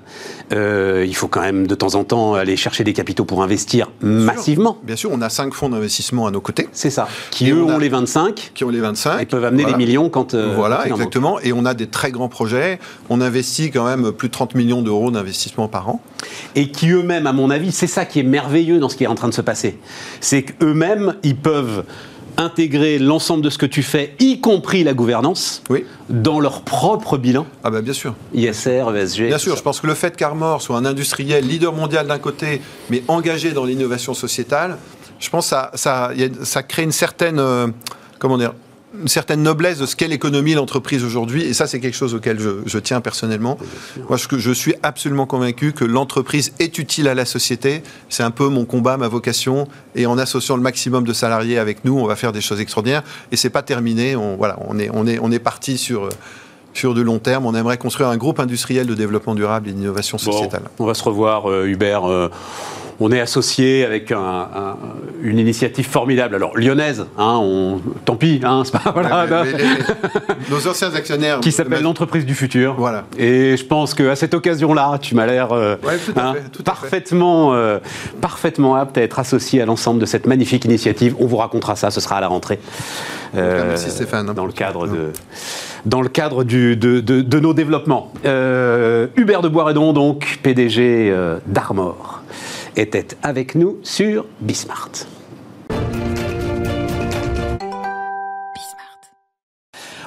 [0.52, 4.78] il faut quand même de temps en temps aller chercher des capitaux pour investir massivement.
[4.84, 7.08] Bien sûr, on a cinq fonds d'investissement à nos côtés C'est ça.
[7.32, 9.20] Qui, Et eux, on a- ont les 25 qui ont les 25.
[9.22, 9.78] et peuvent amener Voilà.
[9.78, 10.36] des millions quand...
[10.36, 11.40] voilà, exactement.
[11.42, 12.80] Et on a des très grands projets.
[13.10, 16.02] On investit quand même plus de 30 millions d'euros d'investissement par an.
[16.56, 19.08] et qui eux-mêmes, à mon avis, c'est ça qui est merveilleux dans ce qui est
[19.08, 19.78] en train de se passer.
[20.22, 21.84] C'est qu'eux-mêmes, ils peuvent
[22.38, 25.86] intégrer l'ensemble de ce que tu fais, y compris la gouvernance, Oui.
[26.10, 28.16] dans leur propre bilan, Ah ben bien sûr.
[28.34, 29.28] ISR, ESG.
[29.28, 29.58] Bien sûr, ça.
[29.60, 33.52] je pense que le fait qu'Armor soit un industriel leader mondial d'un côté, mais engagé
[33.52, 34.78] dans l'innovation sociétale,
[35.20, 37.68] je pense que ça crée une certaine, euh,
[38.18, 38.54] comment dire,
[39.02, 41.44] une certaine noblesse de ce qu'est l'économie, l'entreprise aujourd'hui.
[41.44, 43.58] Et ça, c'est quelque chose auquel je, je tiens personnellement.
[44.08, 47.82] Moi, je, je suis absolument convaincu que l'entreprise est utile à la société.
[48.10, 49.68] C'est un peu mon combat, ma vocation.
[49.96, 53.04] Et en associant le maximum de salariés avec nous, on va faire des choses extraordinaires.
[53.32, 54.16] Et c'est pas terminé.
[54.16, 56.10] On, voilà, on est, on est, on est parti sur.
[56.76, 60.18] sur du long terme, on aimerait construire un groupe industriel de développement durable et d'innovation
[60.24, 60.64] Bon, sociétale.
[60.80, 62.06] on va se revoir, euh, Hubert.
[62.10, 62.30] euh,
[63.00, 66.36] on est associé avec une initiative formidable.
[66.36, 69.26] Alors, lyonnaise, hein, on, tant pis, hein, pas, voilà,
[70.50, 71.40] nos anciens actionnaires.
[71.40, 72.76] Qui s'appelle l'entreprise du futur.
[72.78, 73.06] Voilà.
[73.18, 75.76] Et je pense qu'à cette occasion-là, tu m'as l'air euh,
[76.16, 77.80] hein, parfaitement, euh,
[78.22, 81.16] parfaitement apte à être associé à l'ensemble de cette magnifique initiative.
[81.20, 82.60] On vous racontera ça, ce sera à la rentrée.
[83.36, 84.32] Euh, merci Stéphane.
[84.34, 85.12] Dans le cadre de
[85.86, 88.14] dans le cadre du, de, de, de, nos développements.
[88.26, 92.22] Euh, Hubert de Boiredon, donc PDG euh, d'Armor,
[92.76, 94.92] était avec nous sur Bismart.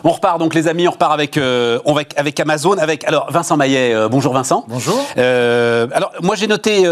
[0.06, 1.80] On repart donc les amis, on repart avec, euh,
[2.16, 3.92] avec, Amazon, avec alors Vincent Maillet.
[3.92, 4.64] Euh, bonjour Vincent.
[4.68, 5.04] Bonjour.
[5.18, 6.84] Euh, alors moi j'ai noté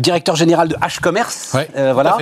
[0.00, 1.54] directeur général de H Commerce.
[1.54, 2.18] Ouais, voilà.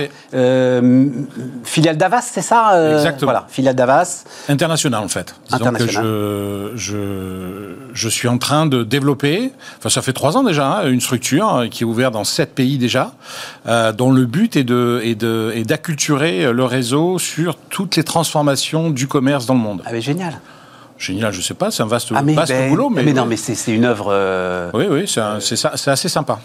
[1.63, 3.31] filiale d'Avas, c'est ça Exactement.
[3.31, 4.25] Voilà, filiale d'Avas.
[4.47, 5.33] International en fait.
[5.51, 6.03] International.
[6.05, 10.87] je, je, je, suis en train de développer, enfin ça fait trois ans déjà, hein,
[10.87, 13.13] une structure qui est ouverte dans sept pays déjà,
[13.65, 18.91] dont le but est de est de est d'acculturer le réseau sur toutes les transformations
[18.91, 19.81] du commerce dans le monde.
[19.83, 20.41] Ah, génial.
[21.01, 22.89] Génial, je sais pas, c'est un vaste, ah, ben, boulot.
[22.89, 24.09] Mais, mais non, mais c'est une œuvre.
[24.11, 25.19] Euh, oui, oui, c'est
[25.89, 26.39] assez sympa.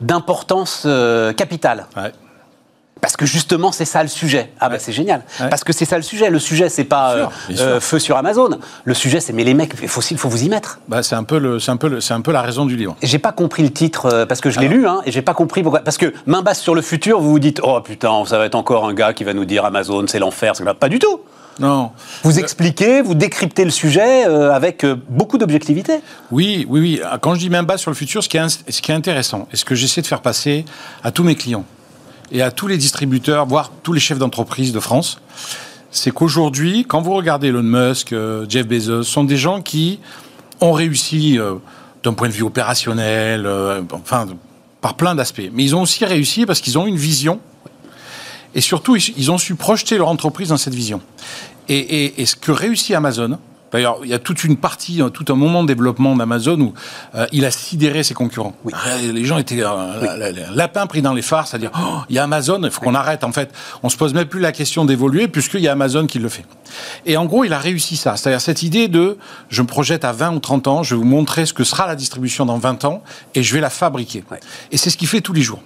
[0.00, 1.86] D'importance euh, capitale.
[1.96, 2.12] Ouais.
[3.02, 4.52] Parce que justement, c'est ça le sujet.
[4.60, 5.22] Ah ben c'est génial.
[5.38, 6.28] Parce que c'est ça le sujet.
[6.28, 8.58] Le sujet, c'est pas euh, feu sur Amazon.
[8.84, 10.80] Le sujet, c'est mais les mecs, il faut, faut vous y mettre.
[10.88, 12.76] Bah, c'est un peu le, c'est un peu le, c'est un peu la raison du
[12.76, 12.96] livre.
[13.02, 15.62] J'ai pas compris le titre parce que je l'ai lu, hein, et j'ai pas compris
[15.62, 15.80] pourquoi.
[15.80, 18.54] Parce que main basse sur le futur, vous vous dites, oh putain, ça va être
[18.54, 20.52] encore un gars qui va nous dire Amazon, c'est l'enfer.
[20.78, 21.20] Pas du tout.
[21.60, 21.92] Non.
[22.22, 26.00] Vous expliquez, vous décryptez le sujet euh, avec euh, beaucoup d'objectivité.
[26.30, 27.00] Oui, oui, oui.
[27.20, 29.46] Quand je dis même bas sur le futur, ce qui est, ce qui est intéressant,
[29.52, 30.64] et ce que j'essaie de faire passer
[31.04, 31.66] à tous mes clients
[32.32, 35.20] et à tous les distributeurs, voire tous les chefs d'entreprise de France,
[35.90, 40.00] c'est qu'aujourd'hui, quand vous regardez Elon Musk, euh, Jeff Bezos, sont des gens qui
[40.62, 41.38] ont réussi
[42.02, 43.48] d'un point de vue opérationnel,
[43.92, 44.26] enfin,
[44.82, 45.48] par plein d'aspects.
[45.54, 47.40] Mais ils ont aussi réussi parce qu'ils ont une vision
[48.54, 51.00] et surtout, ils ont su projeter leur entreprise dans cette vision.
[51.72, 53.38] Et, ce que réussit Amazon,
[53.72, 56.74] D'ailleurs, il y a toute une partie, tout un moment de développement d'Amazon où
[57.14, 58.54] euh, il a sidéré ses concurrents.
[58.64, 58.72] Oui.
[59.12, 62.60] Les gens étaient euh, lapin pris dans les phares, c'est-à-dire oh, il y a Amazon,
[62.62, 63.22] il faut qu'on arrête.
[63.24, 63.52] En fait,
[63.82, 66.44] on se pose même plus la question d'évoluer puisqu'il y a Amazon qui le fait.
[67.06, 70.12] Et en gros, il a réussi ça, c'est-à-dire cette idée de je me projette à
[70.12, 72.84] 20 ou 30 ans, je vais vous montrer ce que sera la distribution dans 20
[72.84, 73.02] ans
[73.34, 74.24] et je vais la fabriquer.
[74.70, 75.60] Et c'est ce qu'il fait tous les jours.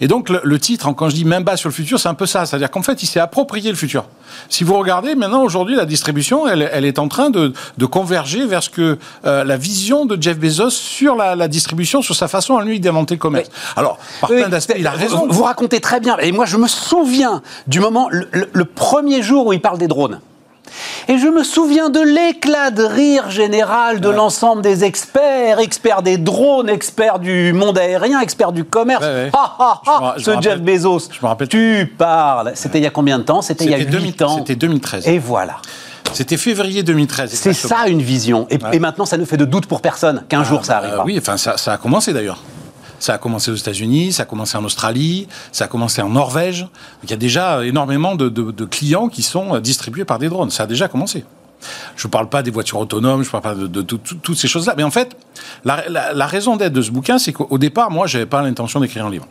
[0.00, 2.26] Et donc le, titre, quand je dis même bas sur le futur, c'est un peu
[2.26, 4.06] ça, c'est-à-dire qu'en fait, il s'est approprié le futur.
[4.48, 7.45] Si vous regardez maintenant aujourd'hui, la distribution, elle, elle est en train de
[7.76, 12.14] de, converger vers ce que euh, la vision de Jeff Bezos sur la, distribution, sur
[12.14, 13.48] sa façon à lui d'inventer le commerce.
[13.76, 15.26] Alors, par plein d'aspects, il a raison.
[15.28, 16.16] Vous, racontez très bien.
[16.18, 20.20] Et moi, je me souviens du moment, le, premier jour où il parle des drones.
[21.08, 26.18] Et je me souviens de l'éclat de rire général de l'ensemble des experts, experts des
[26.18, 29.04] drones, experts du monde aérien, experts du commerce.
[30.18, 31.08] ce Jeff Bezos.
[31.12, 31.48] Je me rappelle.
[31.48, 32.52] Tu parles.
[32.54, 33.42] C'était il y a combien de temps?
[33.42, 34.38] C'était il y a 8 ans.
[34.38, 35.06] C'était 2013.
[35.08, 35.56] Et voilà.
[36.16, 37.30] C'était février 2013.
[37.34, 38.46] C'est ça une vision.
[38.48, 41.02] Et, maintenant, ça ne fait de doute pour personne qu'un jour ça arrivera.
[41.02, 42.42] Euh, oui, enfin, ça, a commencé d'ailleurs.
[42.98, 46.66] Ça a commencé aux États-Unis, ça a commencé en Australie, ça a commencé en Norvège.
[47.04, 50.50] il y a déjà énormément de, clients qui sont distribués par des drones.
[50.50, 51.26] Ça a déjà commencé.
[51.96, 54.72] Je ne parle pas des voitures autonomes, je ne parle pas de, toutes ces choses-là.
[54.74, 55.18] Mais en fait,
[55.66, 58.80] la, la raison d'être de ce bouquin, c'est qu'au départ, moi, je n'avais pas l'intention
[58.80, 59.26] d'écrire un livre.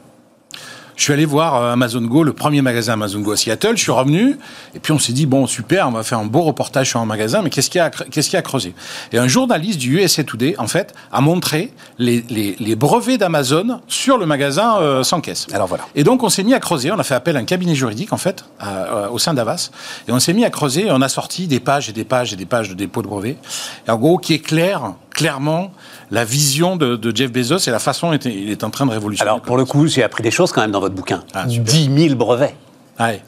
[0.96, 3.76] Je suis allé voir euh, Amazon Go, le premier magasin Amazon Go à Seattle.
[3.76, 4.38] Je suis revenu
[4.74, 7.06] et puis on s'est dit bon super, on va faire un beau reportage sur un
[7.06, 8.74] magasin, mais qu'est-ce qu'il y a, qu'est-ce qu'il y a à creuser?
[9.12, 13.82] Et un journaliste du USA Today en fait a montré les, les, les brevets d'Amazon
[13.88, 15.48] sur le magasin euh, sans caisse.
[15.52, 15.84] Alors voilà.
[15.96, 16.92] Et donc on s'est mis à creuser.
[16.92, 19.72] On a fait appel à un cabinet juridique en fait euh, au sein d'Avas
[20.08, 20.88] et on s'est mis à creuser.
[20.88, 23.08] Et on a sorti des pages et des pages et des pages de dépôt de
[23.08, 23.38] brevets.
[23.86, 25.72] Et en gros qui est clair clairement
[26.12, 29.30] la vision de, Jeff Bezos et la façon dont il est en train de révolutionner.
[29.30, 31.24] Alors, pour le coup, j'ai appris des choses quand même dans votre bouquin.
[31.48, 32.56] 10 ah, 000 brevets.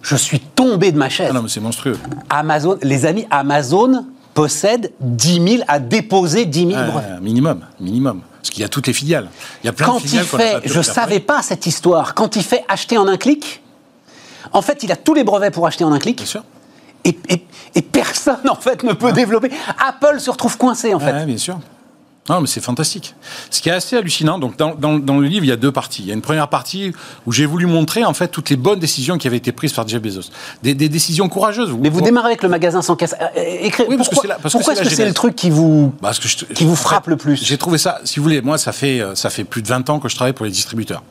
[0.02, 1.28] Je suis tombé de ma chaise.
[1.30, 1.98] Ah non, mais c'est monstrueux.
[2.30, 7.20] Amazon, les amis, Amazon possède 10 000, a déposé 10 000 brevets.
[7.22, 8.22] Minimum, minimum.
[8.38, 9.30] Parce qu'il y a toutes les filiales.
[9.64, 10.26] Il y a plein quand de filiales.
[10.32, 12.14] Il fait, je ne savais pas cette histoire.
[12.14, 13.62] Quand il fait acheter en un clic,
[14.54, 16.18] en fait, il a tous les brevets pour acheter en un clic.
[16.18, 16.44] Bien sûr.
[17.04, 17.18] Et,
[17.76, 19.50] et, personne, en fait, ne peut développer.
[19.86, 21.14] Apple se retrouve coincé, en fait.
[21.14, 21.60] Oui, bien sûr.
[22.30, 23.16] Non, mais c'est fantastique.
[23.50, 26.02] Ce qui est assez hallucinant, donc dans, dans, le livre, il y a deux parties.
[26.04, 26.92] Il y a une première partie
[27.26, 29.88] où j'ai voulu montrer en fait toutes les bonnes décisions qui avaient été prises par
[29.88, 30.30] Jeff Bezos.
[30.64, 31.72] Des, décisions courageuses.
[31.80, 33.16] Mais vous démarrez avec le magasin sans casse.
[33.20, 35.94] Euh, euh, oui, parce pourquoi, que que c'est le truc qui vous,
[36.54, 39.16] qui vous frappe le plus J'ai trouvé ça, si vous voulez, moi, ça fait, euh,
[39.16, 41.04] ça fait plus de 20 ans que je travaille pour les distributeurs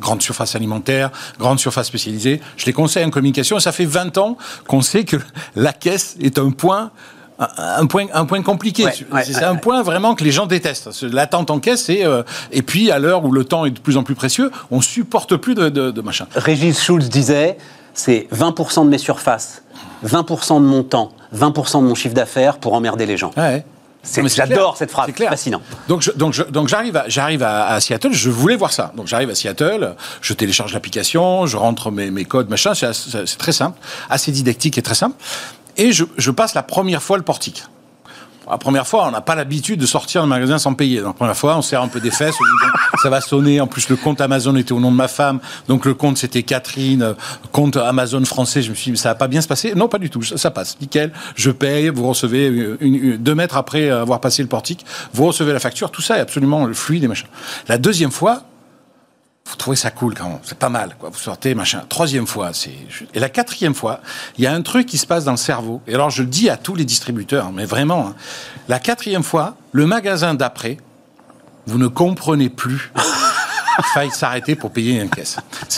[0.00, 2.40] grande surface alimentaire, grande surface spécialisée.
[2.56, 5.16] Je les conseille en communication et ça fait 20 ans qu'on sait que
[5.56, 6.90] la caisse est un point
[7.38, 8.84] un point, un point compliqué.
[8.84, 11.02] Ouais, ouais, c'est ouais, un point vraiment que les gens détestent.
[11.02, 13.96] L'attente en caisse, c'est euh, et puis à l'heure où le temps est de plus
[13.96, 16.26] en plus précieux, on supporte plus de, de, de machin.
[16.36, 17.58] Régis Schulz disait
[17.92, 19.62] c'est 20% de mes surfaces,
[20.06, 23.32] 20% de mon temps, 20% de mon chiffre d'affaires pour emmerder les gens.
[24.50, 25.62] J'adore cette phrase, C'est fascinant.
[25.88, 28.12] Donc, je- donc, je- donc j'arrive, à, j'arrive à, à Seattle.
[28.12, 28.92] Je voulais voir ça.
[28.96, 29.94] Donc, j'arrive à Seattle.
[30.20, 31.46] Je télécharge l'application.
[31.46, 32.72] Je rentre mes, mes codes, machin.
[32.74, 33.78] C'est très simple,
[34.10, 35.16] assez didactique et très simple.
[35.76, 37.64] Et je, je passe la première fois le portique.
[38.50, 41.00] La première fois, on n'a pas l'habitude de sortir d'un magasin sans payer.
[41.00, 42.34] La première fois, on serre un peu des fesses.
[42.38, 43.58] on dit, ça va sonner.
[43.62, 45.40] En plus, le compte Amazon était au nom de ma femme.
[45.66, 47.02] Donc, le compte, c'était Catherine.
[47.02, 47.14] euh,
[47.52, 48.60] Compte Amazon français.
[48.60, 49.74] Je me suis dit, ça va pas bien se passer.
[49.74, 50.22] Non, pas du tout.
[50.22, 50.76] Ça, passe.
[50.82, 51.10] Nickel.
[51.36, 51.88] Je paye.
[51.88, 54.84] Vous recevez une- deux mètres après avoir passé le portique.
[55.14, 55.90] Vous recevez la facture.
[55.90, 57.26] Tout ça est absolument fluide et machin.
[57.68, 58.42] La deuxième fois,
[59.48, 61.10] vous trouvez ça cool quand même, c'est pas mal, quoi.
[61.10, 61.82] Vous sortez, machin.
[61.88, 62.74] Troisième fois, c'est.
[63.12, 64.00] Et la quatrième fois,
[64.38, 65.82] il y a un truc qui se passe dans le cerveau.
[65.86, 68.14] Et alors, je le dis à tous les distributeurs, mais vraiment, hein.
[68.68, 70.78] la quatrième fois, le magasin d'après,
[71.66, 72.90] vous ne comprenez plus.
[73.78, 75.36] Il faille s'arrêter pour payer une caisse.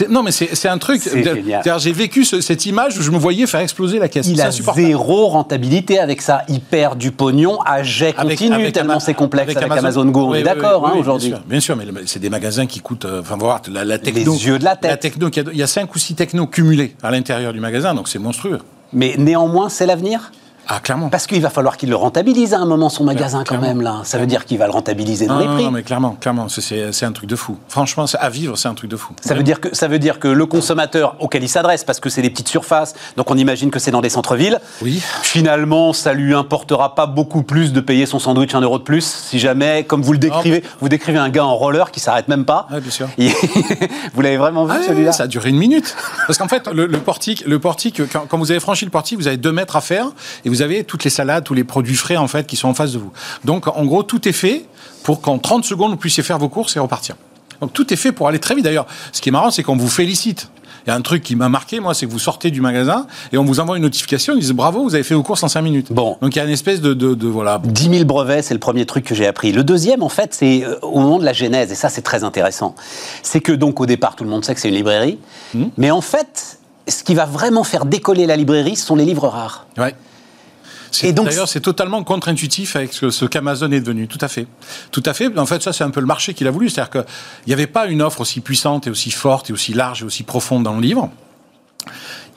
[0.08, 1.00] Non, mais c'est un truc.
[1.02, 1.62] C'est génial.
[1.62, 4.26] C'est-à-dire, J'ai vécu ce- cette image où je me voyais faire exploser la caisse.
[4.28, 6.42] Il a zéro rentabilité avec ça.
[6.48, 10.26] Il perd du pognon à jet continu, avec tellement c'est complexe avec, Amazon, Go.
[10.26, 11.28] On Oui, est oui, d'accord oui, hein, oui, aujourd'hui.
[11.28, 13.04] Bien sûr, bien sûr, mais c'est des magasins qui coûtent.
[13.04, 14.34] euh, Enfin, voir la, la techno.
[14.34, 15.00] yeux de la tête.
[15.00, 17.60] techno, il y a- il y a cinq ou six technos cumulés à l'intérieur du
[17.60, 18.58] magasin, donc c'est monstrueux.
[18.92, 20.30] Mais néanmoins, c'est l'avenir?
[20.68, 21.08] Ah, clairement.
[21.08, 24.00] Parce qu'il va falloir qu'il le rentabilise à un moment, son magasin, quand même, là.
[24.04, 25.64] Ça veut dire qu'il va le rentabiliser dans Non, les prix.
[25.64, 27.56] non, mais clairement, clairement, c'est- un truc de fou.
[27.68, 29.12] Franchement, à vivre, c'est un truc de fou.
[29.20, 32.10] Ça veut, dire que, ça veut dire que le consommateur auquel il s'adresse, parce que
[32.10, 35.00] c'est des petites surfaces, donc on imagine que c'est dans des centres-villes, Oui.
[35.22, 39.04] finalement, ça lui importera pas beaucoup plus de payer son sandwich un euro de plus,
[39.04, 42.44] si jamais, comme vous le décrivez, vous décrivez un gars en roller qui s'arrête même
[42.44, 42.66] pas.
[42.72, 43.08] Ouais, bien sûr.
[44.14, 45.94] Vous l'avez vraiment vu, Ah, celui-là ça a duré une minute.
[46.26, 49.18] Parce qu'en fait, le, le portique, le portique quand, quand vous avez franchi le portique,
[49.18, 50.06] vous avez deux mètres à faire
[50.44, 52.74] et vous avez toutes les salades, tous les produits frais en fait qui sont en
[52.74, 53.12] face de vous.
[53.44, 54.64] Donc, en gros, tout est fait
[55.02, 57.16] pour qu'en 30 secondes, vous puissiez faire vos courses et repartir.
[57.60, 58.64] Donc, tout est fait pour aller très vite.
[58.64, 60.50] D'ailleurs, ce qui est marrant, c'est qu'on vous félicite.
[60.86, 63.08] Il y a un truc qui m'a marqué, moi, c'est que vous sortez du magasin
[63.32, 65.48] et on vous envoie une notification, ils disent bravo, vous avez fait vos courses en
[65.48, 65.90] 5 minutes.
[65.90, 66.16] Bon.
[66.20, 67.60] Donc, il y a une espèce de, de, de- voilà.
[67.64, 69.50] 10 000 brevets, c'est le premier truc que j'ai appris.
[69.50, 72.22] Le deuxième, en fait, c'est euh, au moment de la genèse, et ça, c'est très
[72.22, 72.76] intéressant.
[73.24, 75.18] C'est que, donc, au départ, tout le monde sait que c'est une librairie.
[75.76, 79.26] Mais en fait, ce qui va vraiment faire décoller la librairie, ce sont les livres
[79.26, 79.66] rares.
[79.78, 79.94] Ouais.
[81.02, 84.08] D'ailleurs, c'est totalement contre-intuitif avec ce, ce qu'Amazon est devenu.
[84.08, 84.46] Tout à fait.
[84.90, 85.36] Tout à fait.
[85.38, 86.70] En fait, ça, c'est un peu le marché qu'il a voulu.
[86.70, 87.04] C'est-à-dire qu'il
[87.48, 90.22] n'y avait pas une offre aussi puissante et aussi forte et aussi large et aussi
[90.22, 91.10] profonde dans le livre.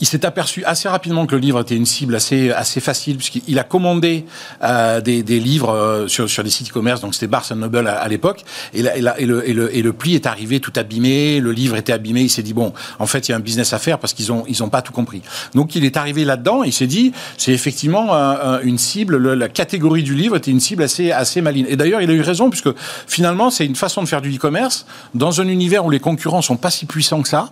[0.02, 3.60] Il s'est aperçu assez rapidement que le livre était une cible assez, assez facile, puisqu'il
[3.60, 4.26] a commandé
[4.64, 8.08] euh, des, des livres euh, sur, sur des sites e-commerce, donc c'était Barnes Noble à,
[8.08, 11.52] l'époque, et, la- et, la- et le, et, le, pli est arrivé tout abîmé, le
[11.52, 13.80] livre était abîmé, il s'est dit, bon, en fait, il y a un business à
[13.80, 15.22] faire parce qu'ils n'ont ils ont pas tout compris.
[15.54, 19.36] Donc il est arrivé là-dedans, il s'est dit, c'est effectivement un- un- une cible, le-
[19.36, 21.66] la catégorie du livre était une cible assez, assez maligne.
[21.68, 22.70] Et d'ailleurs, il a eu raison, puisque
[23.08, 26.58] finalement, c'est une façon de faire du e-commerce dans un univers où les concurrents sont
[26.58, 27.52] pas si puissants que ça,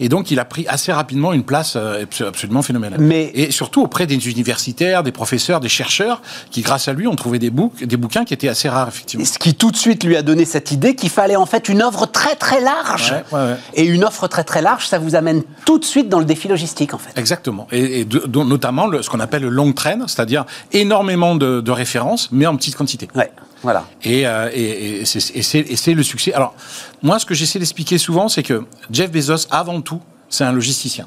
[0.00, 1.81] et donc il a pris assez rapidement une place euh,
[2.26, 3.00] absolument phénoménale.
[3.00, 7.16] Mais- Et surtout auprès des universitaires, des professeurs, des chercheurs, qui grâce à lui ont
[7.16, 9.24] trouvé des, bouc- des bouquins qui étaient assez rares, effectivement.
[9.24, 11.82] Ce qui tout de suite lui a donné cette idée qu'il fallait en fait une
[11.82, 13.12] offre très très large.
[13.32, 13.56] Ouais, ouais, ouais.
[13.74, 16.48] Et une offre très très large, ça vous amène tout de suite dans le défi
[16.48, 17.18] logistique en fait.
[17.18, 17.66] Exactement.
[17.72, 21.60] Et, et de- dont notamment le- ce qu'on appelle le long train, c'est-à-dire énormément de,
[21.60, 23.08] de références, mais en petite quantité.
[23.14, 23.30] Ouais,
[23.62, 23.84] voilà.
[24.02, 26.32] Et, euh, et c'est le succès.
[26.32, 26.54] Alors,
[27.02, 31.06] moi, ce que j'essaie d'expliquer souvent, c'est que Jeff Bezos, avant tout, c'est un logisticien.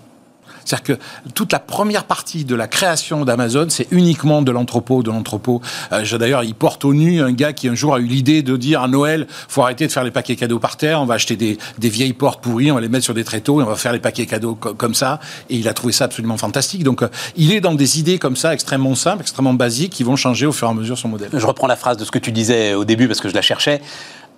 [0.66, 5.12] C'est-à-dire que toute la première partie de la création d'Amazon, c'est uniquement de l'entrepôt, de
[5.12, 5.62] l'entrepôt.
[5.94, 8.58] Euh, D'ailleurs, il porte au nu un gars qui un jour a eu l'idée de
[8.58, 11.36] dire à Noël, faut arrêter de faire les paquets cadeaux par terre, on va acheter
[11.36, 13.76] des, des vieilles portes pourries, on va les mettre sur des tréteaux et on va
[13.76, 15.20] faire les paquets cadeaux co- comme ça.
[15.50, 16.84] Et il a trouvé ça absolument fantastique.
[16.84, 20.16] Donc, euh, il est dans des idées comme ça, extrêmement simples, extrêmement basiques, qui vont
[20.16, 21.30] changer au fur et à mesure son modèle.
[21.34, 23.42] Je reprends la phrase de ce que tu disais au début parce que je la
[23.42, 23.82] cherchais.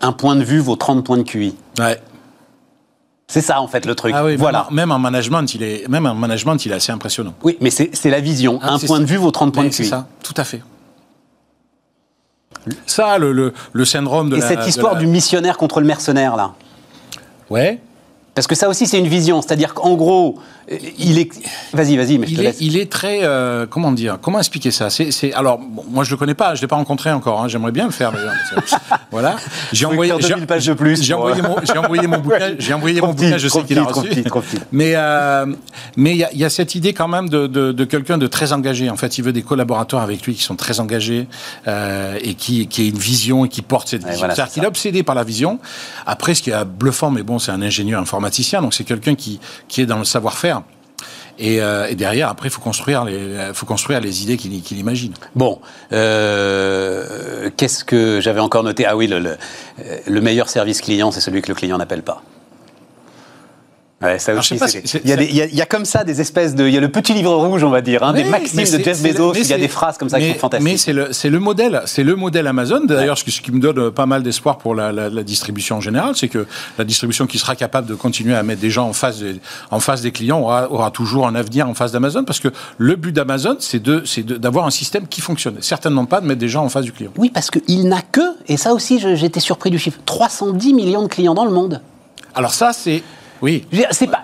[0.01, 1.55] Un point de vue vaut 30 points de QI.
[1.79, 1.99] Ouais.
[3.29, 4.13] C'est ça en fait le truc.
[4.15, 4.67] Ah oui, voilà.
[4.71, 7.33] Même, en management, il est, même en management, il est assez impressionnant.
[7.43, 8.57] Oui, mais c'est c'est la vision.
[8.63, 9.03] Ah, un c'est point ça.
[9.03, 9.89] de vue vaut 30 points de C'est QI.
[9.89, 10.61] ça, tout à fait.
[12.85, 14.47] Ça, le, le, le syndrome de Et la.
[14.47, 16.53] cette histoire la- du missionnaire contre le mercenaire là.
[17.49, 17.79] Ouais.
[18.33, 19.41] Parce que ça aussi c'est une vision.
[19.41, 20.39] C'est-à-dire qu'en gros,
[20.99, 21.29] il est.
[21.73, 23.19] Vas-y, vas-y, mais je te Il est, il est très.
[23.23, 24.89] euh, comment dire Comment expliquer ça?
[24.89, 27.41] C'est, Alors, bon, moi, je le connais pas, je l'ai pas rencontré encore.
[27.41, 28.11] hein, j'aimerais bien le faire,
[29.11, 29.35] voilà.
[29.71, 30.13] J'ai envoyé.
[30.19, 32.55] j'ai- 2000 pages de plus J'ai pour, envoyé, mon, j'ai envoyé mon bouquin.
[32.59, 34.23] J'ai envoyé mon bouquin, je sais qu'il a reçu.
[34.71, 35.45] Mais euh,
[35.95, 38.17] mais il y, a- il y a cette idée quand même de, de, de quelqu'un
[38.17, 38.89] de très engagé.
[38.89, 41.27] En fait, il veut des collaborateurs avec lui qui sont très engagés
[41.67, 44.17] euh, et qui qui aient une vision et qui portent cette vision.
[44.19, 45.59] voilà, C'est-à-dire c'est qu'il est obsédé par la vision.
[46.05, 49.39] Après, ce qui est bluffant, mais bon, c'est un ingénieur informaticien, donc c'est quelqu'un qui
[49.67, 50.56] qui est dans le savoir-faire.
[51.39, 55.13] Et, euh, et derrière, après, il faut construire les, faut construire les idées qu'il imagine.
[55.35, 55.59] Bon,
[55.93, 58.85] euh, qu'est-ce que j'avais encore noté?
[58.85, 59.37] Ah oui, le, le,
[60.07, 62.23] le meilleur service client, c'est celui que le client n'appelle pas.
[63.99, 65.83] Ouais, ça aussi, il, y a c'est- des- il y a- il y a comme
[65.83, 66.67] ça des espèces de.
[66.67, 69.01] Il y a le petit livre rouge, on va dire, hein, des maximes de Jeff
[69.01, 69.33] Bezos.
[69.33, 70.63] Il y a des phrases comme ça qui sont fantastiques.
[70.71, 72.81] Mais c'est le, le modèle, c'est le modèle Amazon.
[72.85, 75.77] D'ailleurs, ce, qui- ce qui me donne pas mal d'espoir pour la, la- la distribution
[75.77, 76.45] en général, c'est que
[76.77, 79.39] la distribution qui sera capable de continuer à mettre des gens en face des,
[79.71, 82.95] en face des clients aura, aura toujours un avenir en face d'Amazon, parce que le
[82.97, 83.81] but d'Amazon, c'est
[84.23, 85.55] d'avoir un système qui fonctionne.
[85.61, 87.09] Certainement pas de mettre des gens en face du client.
[87.17, 91.07] Oui, parce qu'il n'a que, et ça aussi j'étais surpris du chiffre, 310 millions de
[91.07, 91.81] clients dans le monde.
[92.35, 93.01] Alors ça, c'est,
[93.41, 94.23] oui, C'est pas.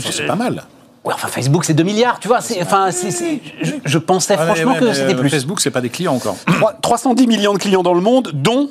[0.00, 0.64] c'est pas mal.
[1.04, 2.38] Ouais, enfin, Facebook, c'est 2 milliards, tu vois.
[2.60, 5.30] Enfin, je, je pensais Ouais, franchement ouais, que c'était euh, plus.
[5.30, 6.36] Facebook, c'est pas des clients encore.
[6.46, 8.70] Trois- 310 millions de clients dans le monde, dont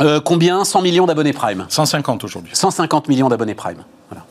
[0.00, 0.64] euh, combien?
[0.64, 1.64] 100 millions d'abonnés Prime.
[1.68, 2.50] 150 aujourd'hui.
[2.54, 3.84] 150 millions d'abonnés Prime.
[4.10, 4.24] Voilà.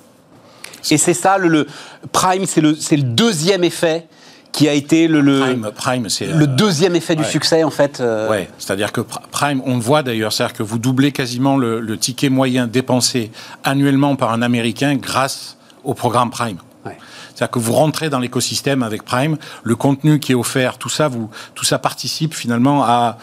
[0.89, 1.67] Et c'est ça, le, le-
[2.11, 4.07] Prime, c'est le, c'est le deuxième effet
[4.51, 7.69] qui a été le, le, Prime, Prime, c'est le euh, deuxième effet du succès, en
[7.71, 7.99] fait.
[8.01, 11.57] euh, Ouais, c'est-à-dire que Pr- Prime, on le voit d'ailleurs, c'est-à-dire que vous doublez quasiment
[11.57, 13.31] le, le ticket moyen dépensé
[13.63, 16.57] annuellement par un Américain grâce au programme Prime.
[16.85, 16.97] Ouais.
[17.33, 21.07] C'est-à-dire que vous rentrez dans l'écosystème avec Prime, le contenu qui est offert, tout ça,
[21.07, 23.17] vous, tout ça participe finalement à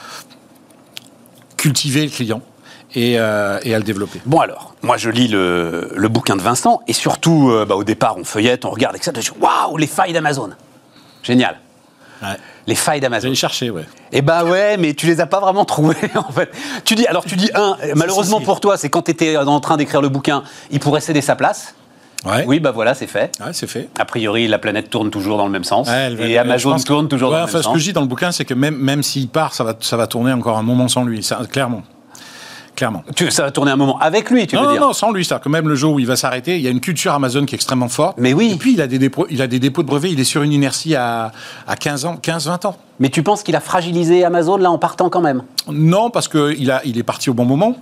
[1.56, 2.40] cultiver le client
[2.94, 4.20] et, euh, et à le développer.
[4.26, 7.84] Bon alors, moi je lis le, le bouquin de Vincent, et surtout, euh, bah, au
[7.84, 9.12] départ, on feuillette, on regarde, etc.
[9.40, 10.50] Waouh, les failles d'Amazon
[11.28, 11.56] Génial.
[12.22, 12.36] Ouais.
[12.66, 13.28] Les failles d'Amazon.
[13.28, 13.84] J'allais chercher, ouais.
[14.12, 16.50] Eh bah ouais, mais tu les as pas vraiment trouvés en fait.
[16.84, 18.44] Tu dis, alors tu dis un, malheureusement si.
[18.44, 21.36] pour toi, c'est quand tu étais en train d'écrire le bouquin, il pourrait céder sa
[21.36, 21.74] place.
[22.24, 22.44] Ouais.
[22.46, 23.30] Oui, bah voilà, c'est fait.
[23.40, 23.88] Ouais, c'est fait.
[23.98, 25.86] A priori, la planète tourne toujours dans le même sens.
[25.86, 27.78] Ouais, elle et Amazon tourne toujours dans le même ce que sens.
[27.78, 30.06] je dis dans le bouquin, c'est que même, même s'il part, ça va, ça va
[30.06, 31.82] tourner encore un moment sans lui, ça, clairement.
[32.78, 33.02] Clairement.
[33.16, 35.10] Tu- ça va tourner un moment avec lui, tu non, veux non, dire non, sans
[35.10, 35.24] lui.
[35.24, 37.44] C'est-à-dire que même le jour où il va s'arrêter, il y a une culture Amazon
[37.44, 38.18] qui est extrêmement forte.
[38.18, 38.52] Mais oui.
[38.54, 40.12] Et puis, il a des dépôts, il a des dépôts de brevets.
[40.12, 41.32] Il est sur une inertie à,
[41.66, 42.76] à 15 ans, 15-20 ans.
[43.00, 45.42] Mais tu penses qu'il a fragilisé Amazon là en partant quand même?
[45.68, 47.76] Non, parce qu'il il est parti au bon moment.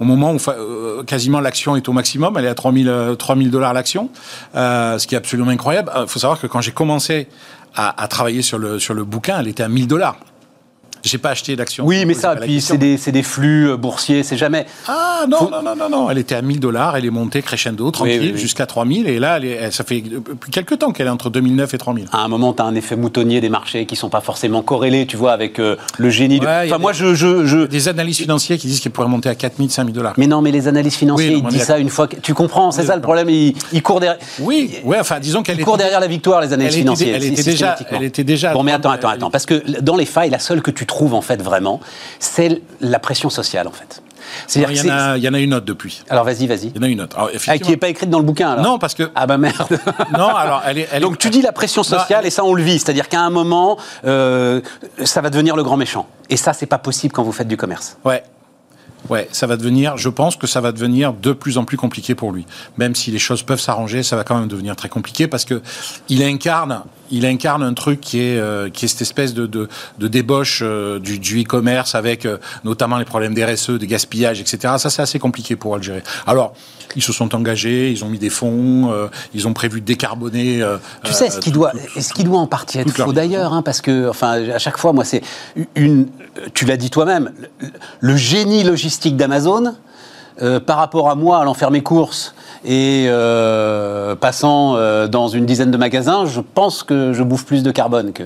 [0.00, 2.34] Au moment où euh, quasiment l'action est au maximum.
[2.36, 4.10] Elle est à 3000 euh, 3000 dollars l'action.
[4.56, 5.92] Euh, ce qui est absolument incroyable.
[5.96, 7.28] Il faut savoir que quand j'ai commencé
[7.76, 10.16] à, à travailler sur le, sur le bouquin, elle était à 1000 dollars.
[11.04, 11.84] J'ai pas acheté d'action.
[11.86, 14.66] Oui, mais ça, puis c'est des, c'est des flux euh, boursiers, c'est jamais.
[14.88, 17.90] Ah non, non, non, non, non, elle était à 1000 dollars, elle est montée crescendo,
[17.90, 18.40] tranquille, oui, oui.
[18.40, 21.30] jusqu'à 3000, et là, elle est- elle- ça fait depuis quelques temps qu'elle est entre
[21.30, 22.06] 2009 et 3000.
[22.12, 25.06] À un moment, tu as un effet moutonnier des marchés qui sont pas forcément corrélés,
[25.06, 26.38] tu vois, avec euh, le génie.
[26.40, 28.92] de- Ouais, a Enfin, moi, des- je, je, je- Des analystes financiers qui disent qu'elle
[28.92, 30.14] pourrait monter à 4000, 5000 dollars.
[30.16, 30.68] Mais non, mais les
[31.16, 32.16] Oui, non, ils disent ça une fois que.
[32.16, 33.28] Tu comprends, c'est est ça le problème.
[33.30, 34.18] Ils, ils courent derrière.
[34.40, 37.12] Oui, ouais, enfin, disons qu'elle courent derrière la victoire, les était- financiers.
[37.14, 39.30] elle était déjà- elle était déjà- Bon, mais attends, attends, attends.
[39.30, 41.80] Parce que dans les failles, la seule que tu trouves, en fait, vraiment,
[42.18, 44.02] c'est la pression sociale, en fait.
[44.54, 46.02] Il y, en a, il y en a une autre depuis.
[46.10, 46.66] Alors, vas-y, vas-y.
[46.68, 47.16] Il y en a une autre.
[47.16, 49.10] Alors, Ah, qui n'est pas écrite dans le bouquin, alors Non, parce que.
[49.14, 49.66] Ah bah merde.
[50.12, 50.88] Non, alors, elle est.
[50.92, 53.08] elle est- Donc tu dis la pression sociale Non, et ça on le vit, c'est-à-dire
[53.08, 54.60] qu'à un moment euh,
[55.04, 56.06] ça va devenir le grand méchant.
[56.28, 57.96] Et ça c'est pas possible quand vous faites du commerce.
[58.04, 58.22] Ouais.
[59.08, 62.14] Ouais, ça va devenir, je pense que ça va devenir de plus en plus compliqué
[62.14, 62.44] pour lui.
[62.76, 65.62] Même si les choses peuvent s'arranger, ça va quand même devenir très compliqué parce que
[66.10, 69.68] il incarne, il incarne un truc qui est, euh, qui est cette espèce de, de,
[69.98, 74.74] de débauche euh, du, du e-commerce avec euh, notamment les problèmes d'RSE, des gaspillages, etc.
[74.78, 76.02] Ça, c'est assez compliqué pour Algérie.
[76.26, 76.54] Alors,
[76.96, 78.92] ils se sont engagés, ils ont mis des fonds,
[79.32, 80.64] ils ont prévu de décarboner.
[81.04, 83.80] Tu sais, ce qui doit, ce qui doit en partie être faux d'ailleurs, hein, parce
[83.80, 85.22] que, enfin, à chaque fois, moi, c'est
[85.76, 86.08] une.
[86.52, 87.68] Tu l'as dit toi-même, le,
[88.00, 89.76] le génie logistique d'Amazon
[90.42, 95.46] euh, par rapport à moi allant faire mes courses et euh, passant euh, dans une
[95.46, 98.24] dizaine de magasins, je pense que je bouffe plus de carbone que.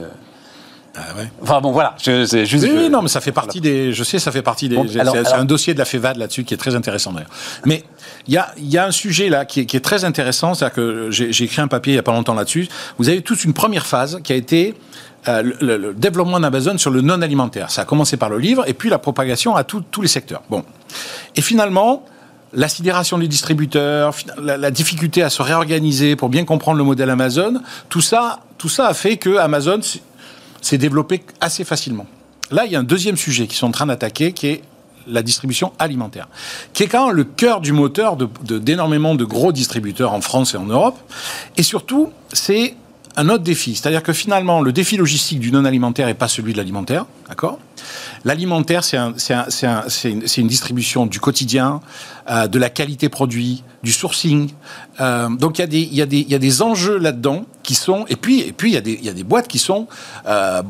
[0.96, 1.28] Ah ouais.
[1.42, 2.64] Enfin bon, voilà, je- c'est juste.
[2.64, 3.92] Oui, oui, non, mais ça fait partie des.
[3.92, 4.76] Je sais, ça fait partie des.
[4.76, 7.10] Bon, c'est alors- c'est alors- un dossier de la FEVAD là-dessus qui est très intéressant
[7.12, 7.30] d'ailleurs.
[7.66, 7.82] Mais
[8.28, 10.74] il y a, y a un sujet là qui est, qui est très intéressant, c'est-à-dire
[10.76, 12.68] que j'ai j'ai écrit un papier il y a pas longtemps là-dessus.
[12.98, 14.74] Vous avez toute une première phase qui a été
[15.28, 17.70] euh, le, développement d'Amazon sur le non alimentaire.
[17.70, 20.42] Ça a commencé par le livre et puis la propagation à tous les secteurs.
[20.50, 20.64] Bon,
[21.36, 22.04] et finalement.
[22.56, 27.60] La sidération des distributeurs, la, difficulté à se réorganiser pour bien comprendre le modèle Amazon,
[27.88, 29.80] tout ça, tout ça a fait que Amazon
[30.62, 32.06] s'est développé assez facilement.
[32.52, 34.62] Là, il y a un deuxième sujet qu'ils sont en train d'attaquer, qui est
[35.06, 36.28] la distribution alimentaire,
[36.72, 40.56] qui est quand même le cœur du moteur d'énormément de, gros distributeurs en France et
[40.56, 40.98] en Europe.
[41.56, 42.74] Et surtout, c'est
[43.16, 43.74] un autre défi.
[43.74, 47.06] C'est-à-dire que finalement, le défi logistique du non-alimentaire n'est pas celui de l'alimentaire,
[48.24, 51.80] L'alimentaire, c'est un- c'est un- c'est un- c'est une, distribution du quotidien,
[52.30, 54.50] euh, de la qualité produit, du sourcing.
[55.00, 56.26] Euh, donc il y, a des-
[56.62, 58.06] enjeux là-dedans qui sont...
[58.08, 59.86] Et puis, et puis il, y a des, il y a des boîtes qui sont...
[60.26, 60.62] euh,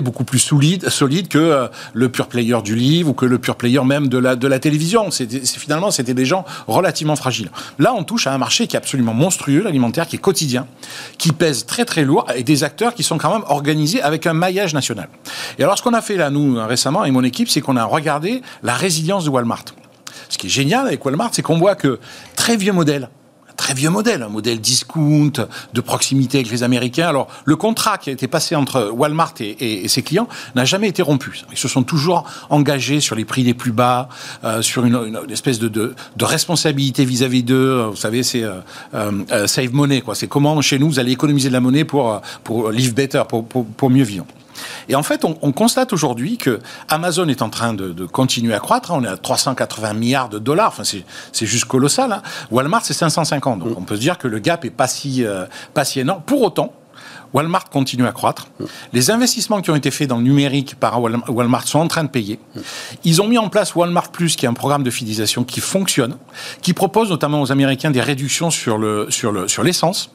[0.00, 0.88] beaucoup plus solide,
[1.28, 4.36] que euh, le pure player du livre ou que le pure player même de la,
[4.36, 5.10] de la télévision.
[5.10, 7.50] Finalement, c'était des gens relativement fragiles.
[7.78, 10.66] Là, on touche à un marché qui est absolument monstrueux, l'alimentaire, qui est quotidien,
[11.18, 14.32] qui pèse très très lourd, et des acteurs qui sont quand même organisés avec un
[14.32, 15.08] maillage national.
[15.58, 17.84] Et alors, ce qu'on a fait là, nous, récemment, et mon équipe, c'est qu'on a
[17.84, 19.64] regardé la résilience de Walmart.
[20.28, 21.98] Ce qui est génial avec Walmart, c'est qu'on voit que
[22.36, 23.08] très vieux modèle,
[23.62, 25.30] très vieux modèle, un modèle discount,
[25.72, 27.06] de proximité avec les Américains.
[27.06, 31.00] Alors, le contrat qui a été passé entre Walmart et, ses clients n'a jamais été
[31.00, 31.42] rompu.
[31.52, 34.08] Ils se sont toujours engagés sur les prix les plus bas,
[34.42, 37.84] euh, sur une, espèce de, responsabilité vis-à-vis d'eux.
[37.84, 38.58] Vous savez, c'est euh,
[38.94, 40.16] euh, save money, quoi.
[40.16, 43.44] C'est comment chez nous vous allez économiser de la monnaie pour pour live better, pour,
[43.46, 44.26] pour mieux vivre.
[44.88, 48.90] Et en fait, on, constate aujourd'hui que Amazon est en train de, continuer à croître.
[48.90, 50.68] On est à 380 milliards de dollars.
[50.68, 52.12] Enfin, c'est juste colossal.
[52.12, 52.22] Hein.
[52.50, 53.60] Walmart, c'est 550.
[53.60, 56.22] Donc, on peut se dire que le gap est pas si, euh, pas si énorme.
[56.24, 56.72] Pour autant,
[57.32, 58.48] Walmart continue à croître.
[58.92, 62.08] Les investissements qui ont été faits dans le numérique par Walmart sont en train de
[62.08, 62.38] payer.
[63.04, 66.16] Ils ont mis en place Walmart Plus, qui est un programme de fidélisation qui fonctionne,
[66.60, 70.10] qui propose notamment aux Américains des réductions sur l'essence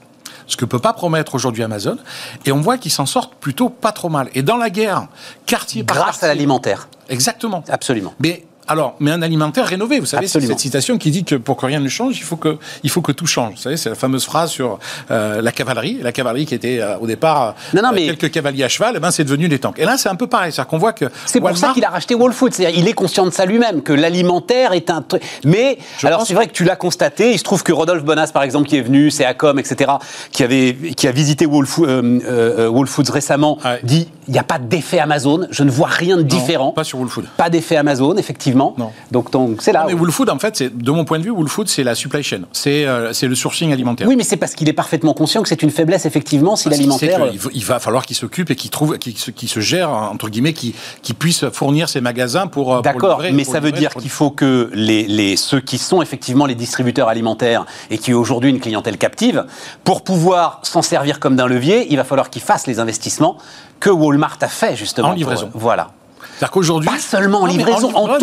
[0.48, 1.98] ce que peut pas promettre aujourd'hui Amazon.
[2.46, 4.30] Et on voit qu'ils s'en sortent plutôt pas trop mal.
[4.34, 5.08] Et dans la guerre,
[5.46, 6.88] quartier par Grâce à l'alimentaire.
[7.10, 7.64] Exactement.
[7.70, 8.14] Absolument.
[8.20, 10.00] Mais alors, mais un alimentaire rénové.
[10.00, 12.36] Vous savez, c'est cette citation qui dit que pour que rien ne change, il faut
[12.36, 13.54] que, il faut que tout change.
[13.56, 16.00] Vous savez, c'est la fameuse phrase sur euh, la cavalerie.
[16.02, 18.06] La cavalerie qui était euh, au départ non, non, euh, mais...
[18.08, 19.80] quelques cavaliers à cheval, eh ben c'est devenu des tanks.
[19.80, 20.52] Et là, c'est un peu pareil.
[20.52, 22.52] C'est-à-dire qu'on voit que c'est pour ça qu'il a racheté Whole Foods.
[22.52, 25.24] C'est-à-dire, il est conscient de ça lui-même que l'alimentaire est un truc.
[25.46, 27.32] Mais alors, c'est vrai que tu l'as constaté.
[27.32, 29.92] Il se trouve que Rodolphe Bonas, par exemple, qui est venu, c'est Acom, etc.,
[30.32, 35.48] qui avait, qui a visité Whole, Foods récemment, dit il n'y a pas d'effet Amazon.
[35.52, 36.72] Je ne vois rien de différent.
[36.72, 37.24] Pas sur Whole Foods.
[37.38, 38.57] Pas d'effet Amazon, effectivement.
[38.58, 38.92] Non.
[39.12, 39.30] Donc
[39.60, 39.86] c'est là.
[39.88, 41.96] mais Wool Food, en fait, c'est de mon point de vue, Wool Food, c'est la
[41.96, 44.08] supply chain, c'est euh, le sourcing alimentaire.
[44.08, 47.28] Oui, mais c'est parce qu'il est parfaitement conscient que c'est une faiblesse effectivement si l'alimentaire.
[47.32, 49.18] Il, il, va falloir qu'il s'occupe et qu'il trouve, qu'il
[49.50, 50.74] se gère entre guillemets, qu'il
[51.18, 52.76] puisse fournir ses magasins pour.
[52.76, 56.46] Euh, D'accord, mais ça veut dire qu'il faut que les, les ceux qui sont effectivement
[56.46, 59.46] les distributeurs alimentaires et qui ont aujourd'hui une clientèle captive,
[59.84, 63.38] pour pouvoir s'en servir comme d'un levier, il va falloir qu'ils fassent les investissements
[63.80, 65.10] que Walmart a fait justement.
[65.10, 65.50] En livraison.
[65.54, 65.90] voilà.
[66.38, 66.88] C'est-à-dire qu'aujourd'hui.
[66.88, 68.18] Pas seulement en livraison, en,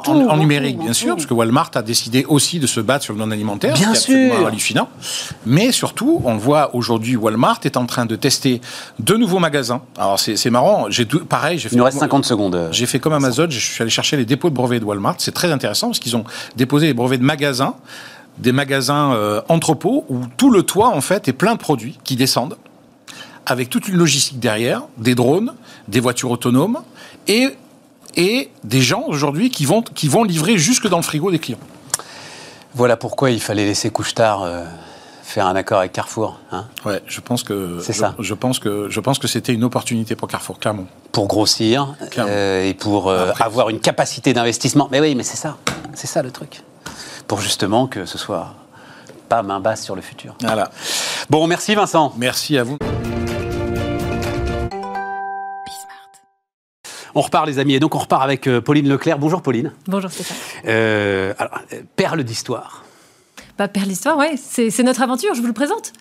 [0.00, 3.12] tout, en, numérique, bien sûr, parce que Walmart a décidé aussi de se battre sur
[3.12, 3.74] le non-alimentaire.
[3.74, 4.46] Bien sûr.
[4.46, 4.88] hallucinant.
[5.44, 8.62] Mais surtout, on voit aujourd'hui, Walmart est en train de tester
[8.98, 9.82] de nouveaux magasins.
[9.98, 10.86] Alors, c'est marrant.
[10.88, 11.62] J'ai pareil.
[11.70, 12.68] Il nous reste 50 secondes.
[12.72, 13.46] J'ai fait comme Amazon.
[13.50, 15.16] Je suis allé chercher les dépôts de brevets de Walmart.
[15.18, 16.24] C'est très intéressant parce qu'ils ont
[16.56, 17.74] déposé les brevets de magasins
[18.38, 22.14] des magasins euh, entrepôts où tout le toit en fait est plein de produits qui
[22.14, 22.56] descendent
[23.46, 25.54] avec toute une logistique derrière, des drones,
[25.88, 26.78] des voitures autonomes
[27.28, 27.54] et,
[28.16, 31.58] et des gens aujourd'hui qui vont, qui vont livrer jusque dans le frigo des clients.
[32.74, 34.64] Voilà pourquoi il fallait laisser Couchetard euh,
[35.22, 36.38] faire un accord avec Carrefour.
[36.52, 38.14] Hein ouais, je pense que c'est ça.
[38.18, 40.86] Je pense que je pense que c'était une opportunité pour Carrefour, clairement.
[41.12, 44.88] Pour grossir euh, et pour euh, avoir une capacité d'investissement.
[44.90, 45.56] Mais oui, mais c'est ça,
[45.94, 46.62] c'est ça le truc.
[47.26, 48.54] Pour justement que ce soit
[49.28, 50.34] pas main basse sur le futur.
[50.42, 50.70] Voilà.
[51.28, 52.14] Bon, merci Vincent.
[52.16, 52.78] Merci à vous.
[57.18, 57.74] On repart, les amis.
[57.74, 59.18] Et donc, on repart avec euh, Pauline Leclerc.
[59.18, 59.72] Bonjour, Pauline.
[59.88, 60.36] Bonjour, Stéphane.
[60.68, 62.84] Euh, alors, euh, perle d'histoire.
[63.58, 64.36] Bah, perle d'histoire, ouais.
[64.36, 65.92] C'est notre aventure, je vous le présente.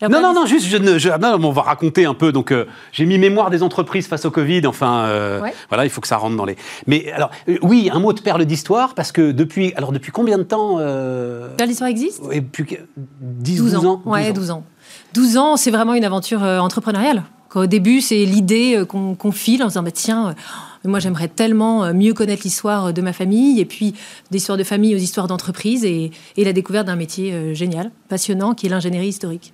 [0.00, 2.32] Non, non, non, juste, je, non, on va raconter un peu.
[2.32, 2.54] Donc,
[2.90, 4.66] j'ai mis mémoire des entreprises face au Covid.
[4.66, 6.56] Enfin, voilà, il faut que ça rentre dans les.
[6.86, 10.42] Mais alors, oui, un mot de perle d'histoire, parce que depuis, alors depuis combien de
[10.42, 12.22] temps Perle d'histoire existe?
[12.26, 12.78] Depuis
[13.20, 14.02] 10, 12, 12 ans.
[14.06, 14.64] Ouais, 12 ans.
[15.12, 17.24] 12 ans, c'est vraiment une aventure entrepreneuriale.
[17.54, 21.84] Au début, c'est l'idée euh, qu'on file en disant bah, tiens, euh, moi j'aimerais tellement
[21.84, 23.94] euh, mieux connaître l'histoire de ma famille et puis
[24.30, 28.68] d'histoire de famille aux histoires d'entreprise et, la découverte d'un métier génial, passionnant, qui est
[28.68, 29.52] l'ingénierie historique.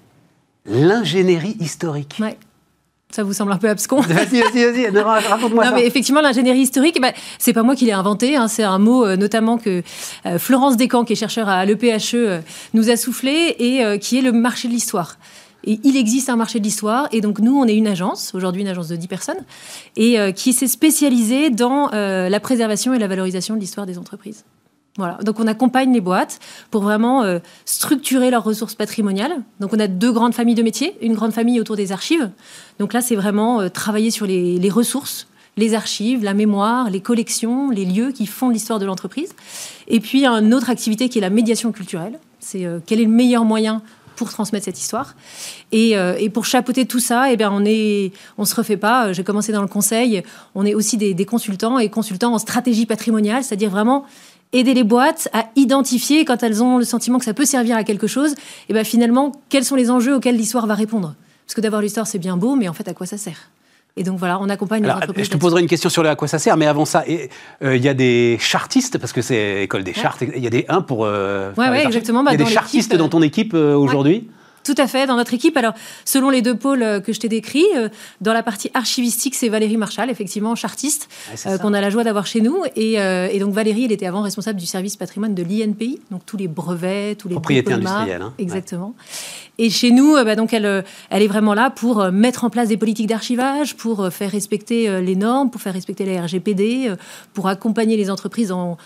[0.66, 2.16] L'ingénierie historique.
[2.20, 2.38] Ouais.
[3.10, 4.00] Ça vous semble un peu abscon?
[4.00, 5.72] Vas-y, vas-y, vas-y, raconte-moi ça.
[5.72, 8.36] mais effectivement, l'ingénierie historique, eh ben, c'est pas moi qui l'ai inventé.
[8.36, 9.82] Hein, c'est un mot, notamment que
[10.38, 12.42] Florence Descamps, qui est chercheur à l'EPHE,
[12.74, 15.16] nous a soufflé et qui est le marché de l'histoire.
[15.68, 17.08] Et il existe un marché de l'histoire.
[17.12, 19.44] Et donc, nous, on est une agence, aujourd'hui une agence de 10 personnes,
[19.96, 23.98] et euh, qui s'est spécialisée dans euh, la préservation et la valorisation de l'histoire des
[23.98, 24.46] entreprises.
[24.96, 25.18] Voilà.
[25.22, 26.40] Donc, on accompagne les boîtes
[26.70, 29.42] pour vraiment euh, structurer leurs ressources patrimoniales.
[29.60, 30.96] Donc, on a deux grandes familles de métiers.
[31.02, 32.30] Une grande famille autour des archives.
[32.78, 37.70] Donc, là, c'est vraiment travailler sur les, les ressources les archives, la mémoire, les collections,
[37.70, 39.34] les lieux qui font l'histoire de l'entreprise.
[39.88, 42.20] Et puis, une autre activité qui est la médiation culturelle.
[42.38, 43.82] C'est quel est le meilleur moyen
[44.18, 45.14] pour transmettre cette histoire.
[45.72, 49.12] Et, euh, et pour chapeauter tout ça, eh bien, on est, on se refait pas.
[49.12, 50.22] J'ai commencé dans le conseil.
[50.54, 54.04] On est aussi des, consultants et consultants en stratégie patrimoniale, c'est-à-dire vraiment
[54.52, 57.84] aider les boîtes à identifier quand elles ont le sentiment que ça peut servir à
[57.84, 58.34] quelque chose.
[58.68, 61.14] Et ben finalement, quels sont les enjeux auxquels l'histoire va répondre
[61.46, 63.50] Parce que d'avoir l'histoire, c'est bien beau, mais en fait, à quoi ça sert?
[63.98, 65.26] Et donc voilà, on accompagne les Alors, entreprises.
[65.26, 67.04] je te poserai une question sur le à quoi ça sert, mais avant ça,
[67.62, 70.50] euh, il y a des chartistes, parce que c'est école des chartes, il y a
[70.50, 71.04] des 1 pour.
[71.04, 71.86] euh, ouais, les archives.
[71.88, 74.28] exactement, bah, il y a des chartistes euh, dans ton équipe euh, aujourd'hui?
[74.68, 75.56] Tout à fait, dans notre équipe.
[75.56, 75.72] Alors,
[76.04, 77.88] selon les deux pôles euh, que je t'ai décrits, euh,
[78.20, 82.04] dans la partie archivistique, c'est Valérie Marchal, effectivement, chartiste, Ouais, euh, qu'on a la joie
[82.04, 82.64] d'avoir chez nous.
[82.76, 86.26] Et, euh, et donc, Valérie, elle était avant responsable du service patrimoine de l'INPI, donc
[86.26, 87.96] tous les brevets, tous les Propriété bons de marque.
[87.96, 88.34] industrielle, hein.
[88.38, 88.94] Exactement.
[89.56, 92.76] Et chez nous, bah, donc, elle, elle est vraiment là pour mettre en place des
[92.76, 96.92] politiques d'archivage, pour faire respecter les normes, pour faire respecter la RGPD,
[97.32, 98.76] pour accompagner les entreprises dans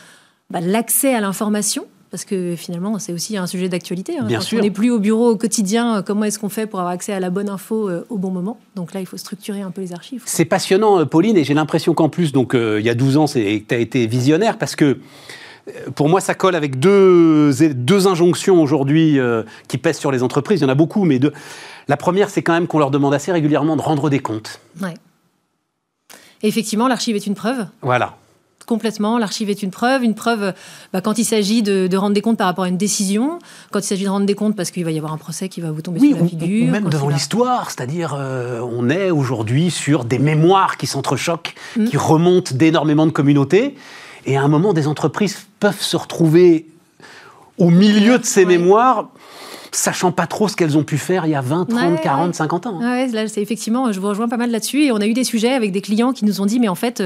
[0.48, 1.86] bah, l'accès à l'information.
[2.12, 4.18] Parce que finalement, c'est aussi un sujet d'actualité.
[4.18, 4.24] hein.
[4.24, 4.58] Bien Quand sûr.
[4.58, 7.14] on n'est plus au bureau au quotidien, euh, comment est-ce qu'on fait pour avoir accès
[7.14, 8.58] à la bonne info euh, au bon moment?
[8.76, 10.22] Donc là, il faut structurer un peu les archives.
[10.26, 13.16] C'est passionnant, euh, Pauline, et j'ai l'impression qu'en plus, donc euh, il y a 12
[13.16, 13.38] ans, tu
[13.70, 14.98] as été visionnaire, parce que
[15.94, 20.60] pour moi, ça colle avec deux, deux injonctions aujourd'hui euh, qui pèsent sur les entreprises.
[20.60, 21.32] Il y en a beaucoup, mais deux.
[21.88, 24.60] La première, c'est quand même qu'on leur demande assez régulièrement de rendre des comptes.
[24.82, 24.92] Ouais.
[26.42, 27.64] Et effectivement, l'archive est une preuve.
[27.80, 28.16] Voilà.
[28.72, 30.02] Complètement, l'archive est une preuve.
[30.02, 30.54] Une preuve
[30.94, 33.38] bah, quand il s'agit de, de rendre des comptes par rapport à une décision,
[33.70, 35.60] quand il s'agit de rendre des comptes parce qu'il va y avoir un procès qui
[35.60, 36.68] va vous tomber Oui, sur la figure.
[36.68, 41.84] ou même devant l'histoire, c'est-à-dire euh, on est aujourd'hui sur des mémoires qui s'entrechoquent, Mm.
[41.84, 43.74] qui remontent d'énormément de communautés,
[44.24, 46.66] et à un moment, des entreprises peuvent se retrouver
[47.58, 48.56] au milieu de ces Ouais.
[48.58, 49.10] mémoires,
[49.72, 52.26] sachant pas trop ce qu'elles ont pu faire il y a 20, 30, Ouais, 40,
[52.28, 52.32] ouais.
[52.34, 52.78] 50 ans.
[52.82, 52.90] hein.
[52.92, 54.84] Ouais, là, c'est effectivement, je vous rejoins pas mal là-dessus.
[54.84, 56.74] Et on a eu des sujets avec des clients qui nous ont dit, mais en
[56.74, 57.02] fait,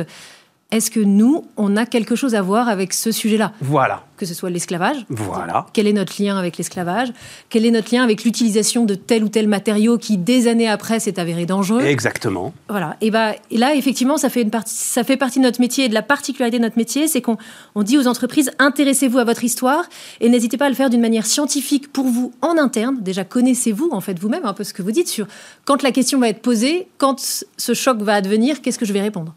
[0.72, 4.34] est-ce que nous, on a quelque chose à voir avec ce sujet-là Voilà, Que ce
[4.34, 5.06] soit l'esclavage.
[5.08, 5.66] voilà.
[5.72, 7.12] Quel est notre lien avec l'esclavage
[7.50, 10.98] Quel est notre lien avec l'utilisation de tel ou tel matériau qui, des années après,
[10.98, 12.52] s'est avéré dangereux Exactement.
[12.68, 12.96] Voilà.
[13.00, 15.84] Et, bah, et là, effectivement, ça fait, une partie, ça fait partie de notre métier
[15.84, 17.36] et de la particularité de notre métier, c'est qu'on
[17.76, 19.84] on dit aux entreprises intéressez-vous à votre histoire
[20.20, 22.96] et n'hésitez pas à le faire d'une manière scientifique pour vous en interne.
[23.02, 25.28] Déjà, connaissez-vous en fait vous-même un peu ce que vous dites sur
[25.64, 27.20] quand la question va être posée, quand
[27.56, 29.32] ce choc va advenir, qu'est-ce que je vais répondre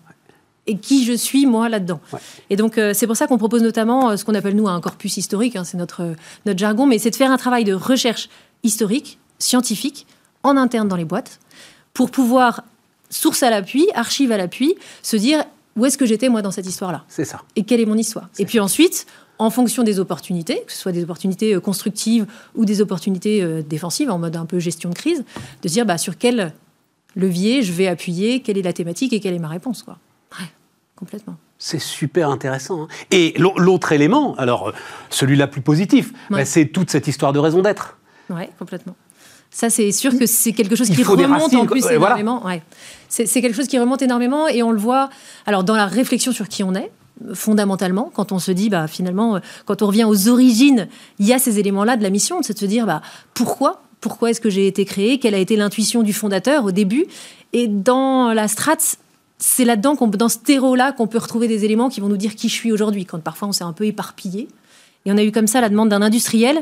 [0.70, 1.99] et qui je suis moi là-dedans.
[2.13, 2.20] Ouais.
[2.51, 4.80] Et donc euh, c'est pour ça qu'on propose notamment euh, ce qu'on appelle nous un
[4.80, 6.13] corpus historique, hein, c'est notre, euh,
[6.45, 8.30] notre jargon, mais c'est de faire un travail de recherche
[8.63, 10.05] historique, scientifique,
[10.43, 11.39] en interne dans les boîtes,
[11.93, 12.63] pour pouvoir,
[13.09, 15.43] source à l'appui, archive à l'appui, se dire
[15.76, 17.41] où est-ce que j'étais moi dans cette histoire-là C'est ça.
[17.55, 18.30] et quelle est mon histoire.
[18.38, 19.07] Et puis ensuite,
[19.39, 24.20] en fonction des opportunités, que ce soit des opportunités constructives ou des opportunités défensives, en
[24.20, 25.24] mode un peu gestion de crise,
[25.61, 26.53] de se dire bah, sur quel
[27.15, 29.84] levier je vais appuyer, quelle est la thématique et quelle est ma réponse.
[29.84, 29.97] Quoi.
[31.00, 31.36] Complètement.
[31.58, 32.84] C'est super intéressant.
[32.84, 32.88] hein.
[33.12, 34.72] Et l'au- l'autre élément, alors euh,
[35.10, 36.39] celui-là plus positif, Ouais.
[36.39, 37.97] bah, c'est toute cette histoire de raison d'être.
[38.30, 38.95] Ouais, complètement.
[39.50, 41.95] Ça, c'est sûr que c'est quelque chose qui remonte racines, en plus voilà.
[42.20, 42.45] énormément.
[42.45, 42.62] Ouais.
[43.08, 45.10] C'est quelque chose qui remonte énormément et on le voit
[45.47, 46.91] alors dans la réflexion sur qui on est,
[47.34, 50.88] fondamentalement, quand on se dit, bah, finalement, euh, quand on revient aux origines,
[51.18, 53.02] il y a ces éléments-là de la mission, c'est de se dire, bah,
[53.34, 53.82] pourquoi?
[54.02, 55.18] Pourquoi est-ce que j'ai été créé?
[55.20, 57.06] Quelle a été l'intuition du fondateur au début?
[57.54, 58.97] Et dans la strate,
[59.40, 62.36] c'est là-dedans, qu'on, dans ce terreau-là, qu'on peut retrouver des éléments qui vont nous dire
[62.36, 64.48] qui je suis aujourd'hui, quand parfois on s'est un peu éparpillé.
[65.06, 66.62] Et on a eu comme ça la demande d'un industriel.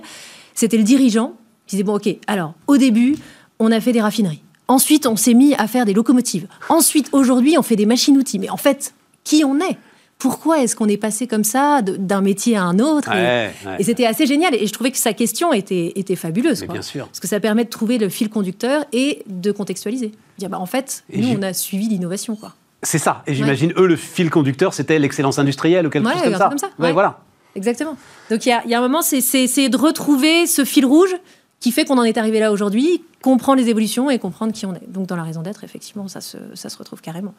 [0.54, 1.34] C'était le dirigeant
[1.66, 3.16] qui disait Bon, ok, alors, au début,
[3.60, 4.42] on a fait des raffineries.
[4.68, 6.48] Ensuite, on s'est mis à faire des locomotives.
[6.70, 8.38] Ensuite, aujourd'hui, on fait des machines-outils.
[8.38, 9.78] Mais en fait, qui on est?
[10.20, 13.12] Pourquoi est-ce qu'on est passé comme ça de- d'un métier à un autre?
[13.12, 13.76] Et- Ouais, ouais.
[13.80, 14.56] Et, c'était assez génial.
[14.56, 16.64] Et je trouvais que sa question était, était fabuleuse.
[16.66, 16.74] Quoi.
[16.74, 17.06] bien sûr.
[17.08, 20.12] Parce que ça permet de trouver le fil conducteur et de contextualiser.
[20.40, 22.36] Dire, bah, en fait, Et nous, on a suivi l'innovation.
[22.36, 22.54] quoi.
[22.84, 23.24] C'est ça.
[23.28, 26.50] Et j'imagine, eux, le fil conducteur, c'était l'excellence industrielle ou quelque Ouais, chose comme ça.
[26.50, 27.20] comme ça, Ouais, voilà.
[27.56, 27.98] Exactement.
[28.30, 30.86] Donc il y a, il y a un moment, c'est- c'est de retrouver ce fil
[30.86, 31.16] rouge
[31.60, 34.76] qui fait qu'on en est arrivé là aujourd'hui, comprendre les évolutions et comprendre qui on
[34.76, 34.88] est.
[34.88, 37.34] Donc dans la raison d'être, effectivement, ça se, ça se retrouve carrément.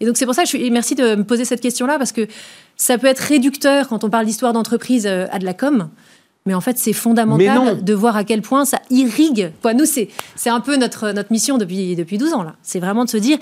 [0.00, 1.96] Et donc c'est pour ça que je suis, et merci de me poser cette question-là,
[1.96, 2.26] parce que
[2.76, 5.88] ça peut être réducteur quand on parle d'histoire d'entreprise euh, à de la com.
[6.44, 9.52] Mais en fait, c'est fondamental de voir à quel point ça irrigue.
[9.62, 12.42] Quoi, nous, c'est c'est un peu notre, notre mission depuis, depuis 12 ans.
[12.42, 12.56] là.
[12.62, 13.38] C'est vraiment de se dire,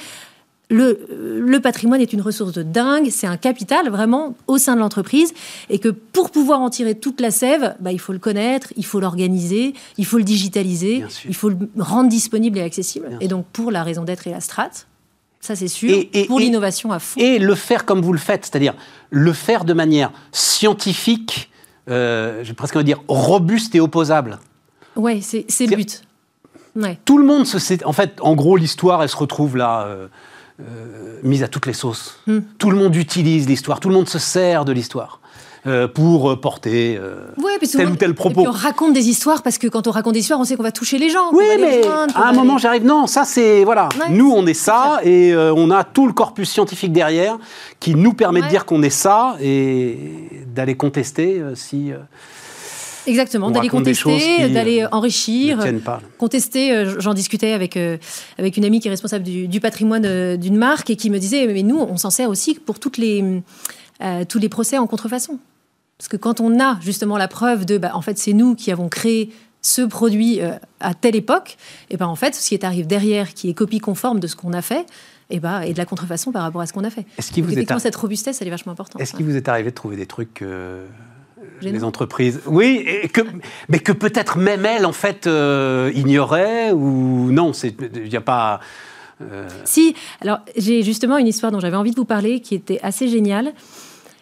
[0.70, 1.00] le,
[1.44, 5.34] le patrimoine est une ressource de dingue, c'est un capital vraiment au sein de l'entreprise,
[5.68, 8.86] et que pour pouvoir en tirer toute la sève, bah, il faut le connaître, il
[8.86, 13.08] faut l'organiser, il faut le digitaliser, il faut le rendre disponible et accessible.
[13.08, 14.86] Bien et donc pour la raison d'être et la strate,
[15.40, 17.18] ça c'est sûr, Et- et- pour l'innovation à fond.
[17.20, 18.74] Et le faire comme vous le faites, c'est-à-dire
[19.10, 21.50] le faire de manière scientifique,
[21.88, 24.38] euh, j'ai presque envie de dire robuste et opposable.
[24.96, 26.02] Ouais, c'est c'est le but.
[26.76, 26.98] Ouais.
[27.04, 27.82] Tout le monde se sait.
[27.84, 30.06] En fait, en gros, l'histoire, elle se retrouve là, euh,
[30.60, 32.18] euh, mise à toutes les sauces.
[32.26, 32.40] Hmm.
[32.58, 35.20] Tout le monde utilise l'histoire, tout le monde se sert de l'histoire
[35.66, 36.96] euh, pour euh, porter.
[36.98, 38.40] euh, Ouais, tel ou tel et propos.
[38.42, 40.62] puis on raconte des histoires parce que quand on raconte des histoires, on sait qu'on
[40.62, 41.30] va toucher les gens.
[41.32, 42.84] Oui, mais joindre, à un moment, j'arrive.
[42.84, 43.64] Non, ça, c'est.
[43.64, 43.88] Voilà.
[43.98, 47.36] Ouais, nous, on est ça, et euh, on a tout le corpus scientifique derrière
[47.78, 49.98] qui nous permet de dire qu'on est ça et
[50.46, 51.92] d'aller contester si.
[53.06, 55.58] Exactement, d'aller contester, d'aller euh, enrichir,
[56.18, 56.72] contester.
[56.72, 57.96] euh, J'en discutais avec, euh,
[58.38, 61.46] avec une amie qui est responsable du, du patrimoine d'une marque et qui me disait
[61.46, 63.42] Mais nous, on s'en sert aussi pour toutes les,
[64.02, 65.38] euh, tous les procès en contrefaçon.
[65.98, 68.72] Parce que quand on a justement la preuve de bah, en fait, c'est nous qui
[68.72, 69.30] avons créé
[69.62, 71.58] ce produit euh, à telle époque,
[71.90, 74.54] et ben en fait, ce qui arrive derrière, qui est copie conforme de ce qu'on
[74.54, 74.86] a fait,
[75.28, 77.04] et ben, et de la contrefaçon par rapport à ce qu'on a fait.
[77.18, 79.02] Est-ce vous est cette robustesse, elle est vachement importante.
[79.02, 80.86] Est-ce qu'il vous est arrivé de trouver des trucs euh.
[81.62, 83.20] Les entreprises Oui, et que,
[83.68, 88.60] mais que peut-être même elles, en fait, euh, ignoraient ou non, il n'y a pas.
[89.22, 92.80] euh, Si, alors j'ai justement une histoire dont j'avais envie de vous parler qui était
[92.82, 93.52] assez géniale.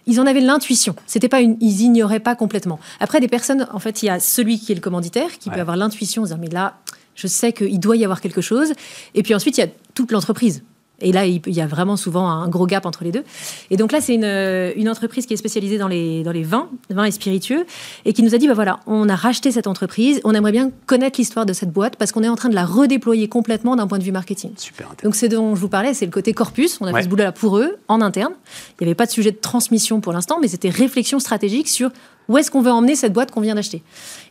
[0.06, 0.94] Ils en avaient l'intuition.
[1.06, 2.80] C'était pas une, ils ignoraient pas complètement.
[2.98, 5.56] Après, des personnes, en fait, il y a celui qui est le commanditaire qui Ouais.
[5.56, 6.78] peut avoir l'intuition, dire mais là,
[7.14, 8.72] je sais qu'il doit y avoir quelque chose.
[9.14, 10.62] Et puis ensuite, il y a toute l'entreprise.
[11.00, 13.22] Et là, il y a vraiment souvent un gros gap entre les deux.
[13.70, 16.42] Et donc là, c'est une, euh, une entreprise qui est spécialisée dans les, dans les
[16.42, 17.66] vins, vins et spiritueux,
[18.04, 20.70] et qui nous a dit, bah voilà, on a racheté cette entreprise, on aimerait bien
[20.86, 23.86] connaître l'histoire de cette boîte, parce qu'on est en train de la redéployer complètement d'un
[23.86, 24.50] point de vue marketing.
[24.56, 25.04] super intéressant.
[25.08, 26.78] Donc c'est dont je vous parlais, c'est le côté corpus.
[26.80, 27.00] On a Ouais.
[27.00, 28.32] fait ce boulot-là pour eux, en interne.
[28.80, 31.90] Il n'y avait pas de sujet de transmission pour l'instant, mais c'était réflexion stratégique sur
[32.28, 33.82] où est-ce qu'on veut emmener cette boîte qu'on vient d'acheter?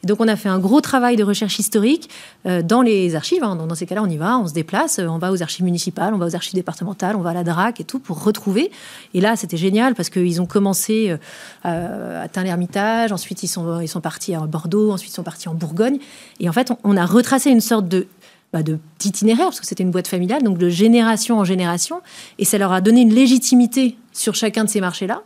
[0.03, 2.09] Et donc on a fait un gros travail de recherche historique
[2.45, 3.43] euh, dans les archives.
[3.43, 3.55] hein.
[3.55, 6.13] Dans ces cas-là, on y va, on se déplace, euh, on va aux archives municipales,
[6.13, 8.71] on va aux archives départementales, on va à la DRAC et tout pour retrouver.
[9.13, 11.17] Et là, c'était génial parce qu'ils ont commencé
[11.65, 15.23] euh, à atteindre l'Ermitage, ensuite ils sont, ils sont partis à Bordeaux, ensuite ils sont
[15.23, 15.97] partis en Bourgogne.
[16.39, 18.07] Et en fait, on, a retracé une sorte de
[18.53, 22.01] bah, de petit itinéraire, parce que c'était une boîte familiale, donc de génération en génération,
[22.39, 25.21] et ça leur a donné une légitimité sur chacun de ces marchés-là.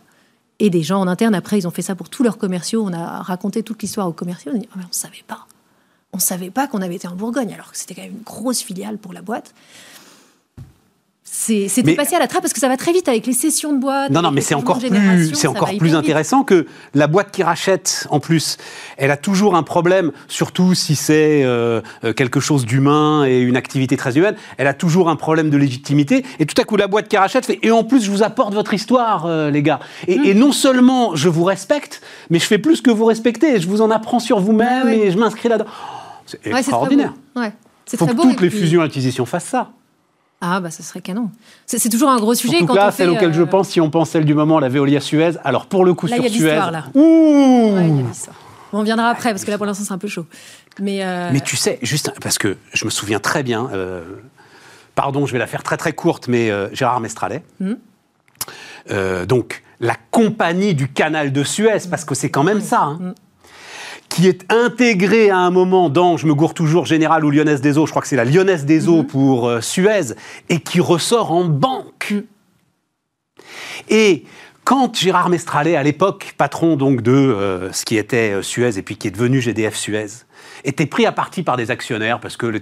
[0.64, 2.84] Et des gens en interne, après, ils ont fait ça pour tous leurs commerciaux.
[2.86, 4.52] On a raconté toute l'histoire aux commerciaux.
[4.54, 5.48] On a dit, Ah, mais on ne savait pas.
[6.14, 8.22] On ne savait pas qu'on avait été en Bourgogne, alors que c'était quand même une
[8.22, 9.56] grosse filiale pour la boîte.
[11.44, 13.74] C'est- C'était passé à la trappe parce que ça va très vite avec les sessions
[13.74, 14.12] de boîte.
[14.12, 15.96] Non, non, mais c'est encore plus, c'est encore plus vite.
[15.96, 18.58] intéressant que la boîte qui rachète, en plus,
[18.98, 23.58] elle a toujours un problème, surtout si c'est euh, euh, quelque chose d'humain et une
[23.58, 26.24] activité très humaine, elle a toujours un problème de légitimité.
[26.38, 28.54] Et tout à coup, la boîte qui rachète fait, et en plus, je vous apporte
[28.54, 29.80] votre histoire, euh, les gars.
[30.08, 30.26] Et, Mm.
[30.26, 33.60] et non seulement je vous respecte, mais je fais plus que vous respecter.
[33.60, 34.94] Je vous en apprends sur vous-même Ah oui.
[35.06, 35.70] et je m'inscris là-dedans.
[35.72, 37.14] Oh, c'est Ouais, extraordinaire.
[37.36, 38.22] Il faut que beau.
[38.24, 39.72] toutes les puis- fusions et acquisitions fassent ça.
[40.42, 41.30] Ah, bah, ça serait canon.
[41.68, 42.58] C'est toujours un gros sujet.
[42.58, 44.26] Surtout quand que là, on celle fait, auquel je euh, pense, si on pense celle
[44.26, 46.86] du moment, la Veolia Suez, alors pour le coup Là, sur y a Suez, là.
[46.96, 48.34] ouh Ouais, y a
[48.74, 50.26] on viendra après, parce que là, pour l'instant, c'est un peu chaud.
[50.80, 54.02] Mais, euh, Mais tu sais, juste parce que je me souviens très bien, euh,
[54.96, 57.44] pardon, je vais la faire très très courte, mais euh, Gérard Mestralet,
[58.90, 62.98] euh, donc la compagnie du canal de Suez, parce que c'est quand même ça, hein,
[63.00, 63.14] Mhm.
[64.12, 67.78] Qui est intégrée à un moment dans, je me gourre toujours, Général ou Lyonnaise des
[67.78, 68.90] Eaux, je crois que c'est la Lyonnaise des Mhm.
[68.90, 70.14] Eaux pour euh, Suez,
[70.50, 72.12] et qui ressort en banque.
[72.12, 72.24] Mhm.
[73.90, 74.26] Et
[74.66, 78.82] quand Gérard Mestralet, à l'époque patron donc de euh, ce qui était euh, Suez et
[78.82, 80.08] puis qui est devenu GDF Suez,
[80.66, 82.60] était pris à partie par des actionnaires parce que le...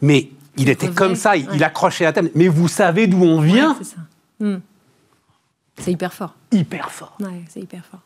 [0.00, 1.56] mais il Il était revenait, comme ça, il, ouais.
[1.56, 2.30] il accrochait la table.
[2.34, 4.00] Mais vous savez d'où on ouais, vient c'est ça.
[4.40, 4.60] Hmm.
[5.78, 6.34] C'est hyper fort.
[6.52, 7.16] Hyper fort.
[7.20, 8.00] Ouais, c'est hyper fort.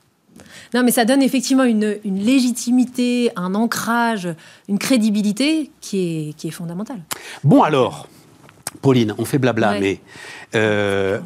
[0.74, 4.28] Non, mais ça donne effectivement une, une légitimité, un ancrage,
[4.68, 5.98] une crédibilité qui
[6.30, 7.00] est, qui est fondamentale.
[7.44, 8.08] Bon alors,
[8.82, 9.80] Pauline, on fait blabla, Ouais.
[9.80, 10.00] mais
[10.54, 11.20] euh,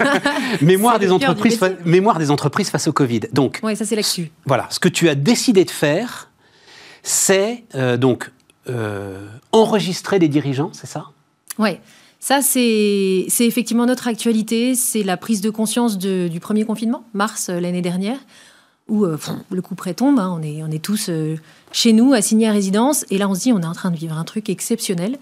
[0.60, 3.20] mémoire des entreprises, fa- mémoire des entreprises face au Covid.
[3.32, 4.30] Donc Ouais, ça c'est l'actu.
[4.46, 6.30] voilà, ce que tu as décidé de faire,
[7.02, 8.30] c'est euh, donc
[8.68, 11.06] euh, enregistrer des dirigeants, c'est ça?
[11.58, 11.80] Ouais.
[12.20, 14.74] Ça, c'est effectivement notre actualité.
[14.74, 18.16] C'est la prise de conscience de- du premier confinement, mars l'année dernière,
[18.88, 19.18] où euh,
[19.50, 20.18] le coup près tombe.
[20.18, 20.36] hein.
[20.38, 21.36] on, est, on est tous euh,
[21.72, 23.04] chez nous, assignés à résidence.
[23.10, 25.18] Et là, on se dit, on est en train de vivre un truc exceptionnel.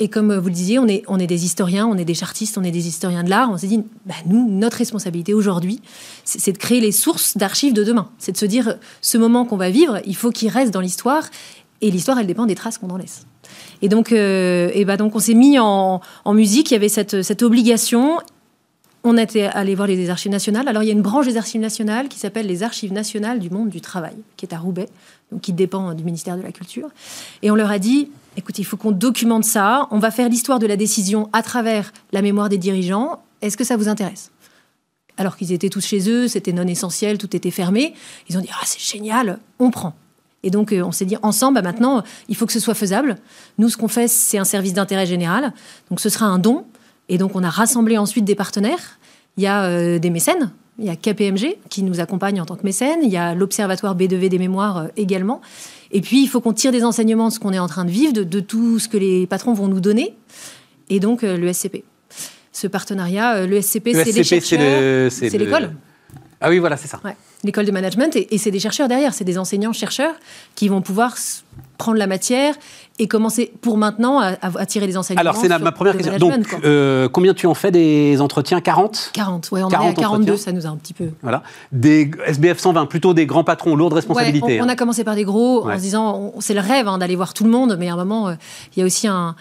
[0.00, 2.14] Et comme euh, vous le disiez, on est, on est des historiens, on est des
[2.14, 3.50] chartistes, on est des historiens de l'art.
[3.50, 5.80] On s'est dit, bah, nous, notre responsabilité aujourd'hui,
[6.24, 8.10] c'est de créer les sources d'archives de demain.
[8.18, 11.24] C'est de se dire, ce moment qu'on va vivre, il faut qu'il reste dans l'histoire.
[11.82, 13.26] Et l'histoire, elle dépend des traces qu'on en laisse.
[13.80, 16.70] Et donc, et bah donc on s'est mis en, en musique.
[16.70, 18.18] Il y avait cette, cette obligation.
[19.04, 20.68] On était allé voir les archives nationales.
[20.68, 23.50] Alors, il y a une branche des archives nationales qui s'appelle les archives nationales du
[23.50, 24.88] monde du travail, qui est à Roubaix,
[25.40, 26.88] qui dépend du ministère de la Culture.
[27.42, 29.88] Et on leur a dit écoutez, il faut qu'on documente ça.
[29.90, 33.22] On va faire l'histoire de la décision à travers la mémoire des dirigeants.
[33.40, 34.30] Est-ce que ça vous intéresse?
[35.16, 37.94] Alors qu'ils étaient tous chez eux, c'était non essentiel, tout était fermé.
[38.28, 39.94] Ils ont dit ah, c'est génial, on prend.
[40.42, 43.16] Et donc, euh, on s'est dit ensemble, bah, maintenant, il faut que ce soit faisable.
[43.58, 45.52] Nous, ce qu'on fait, c'est un service d'intérêt général.
[45.88, 46.64] Donc, ce sera un don.
[47.08, 48.98] Et donc, on a rassemblé ensuite des partenaires.
[49.36, 50.52] Il y a euh, des mécènes.
[50.78, 53.00] Il y a KPMG qui nous accompagne en tant que mécène.
[53.02, 55.40] Il y a l'Observatoire B2V des mémoires euh, également.
[55.90, 57.90] Et puis, il faut qu'on tire des enseignements de ce qu'on est en train de
[57.90, 60.14] vivre, de, de tout ce que les patrons vont nous donner.
[60.88, 61.84] Et donc, euh, le SCP.
[62.52, 65.08] Ce partenariat, euh, le SCP, c'est les chercheurs, le-
[65.44, 65.72] l'école.
[66.40, 67.00] Ah oui, voilà, c'est ça.
[67.04, 67.16] Ouais.
[67.44, 70.14] L'école de management, et, et c'est des chercheurs derrière, c'est des enseignants-chercheurs
[70.54, 71.14] qui vont pouvoir
[71.76, 72.54] prendre la matière
[73.00, 75.20] et commencer pour maintenant à, à- tirer des enseignements.
[75.22, 76.16] Alors, c'est ma première question.
[76.18, 78.60] Donc, euh, combien tu en fais des entretiens?
[78.60, 80.44] 40 40, ouais, on en 40 est à 42, entretiens.
[80.44, 81.08] ça nous a un petit peu.
[81.22, 81.42] Voilà.
[81.72, 84.44] Des SBF 120, plutôt des grands patrons, lourdes responsabilités.
[84.46, 84.72] Ouais, on, on hein.
[84.72, 85.74] a commencé par des gros Ouais.
[85.74, 87.94] en se disant on- c'est le rêve hein, d'aller voir tout le monde, mais à
[87.94, 88.34] un moment, euh,
[88.76, 89.34] il y a aussi un-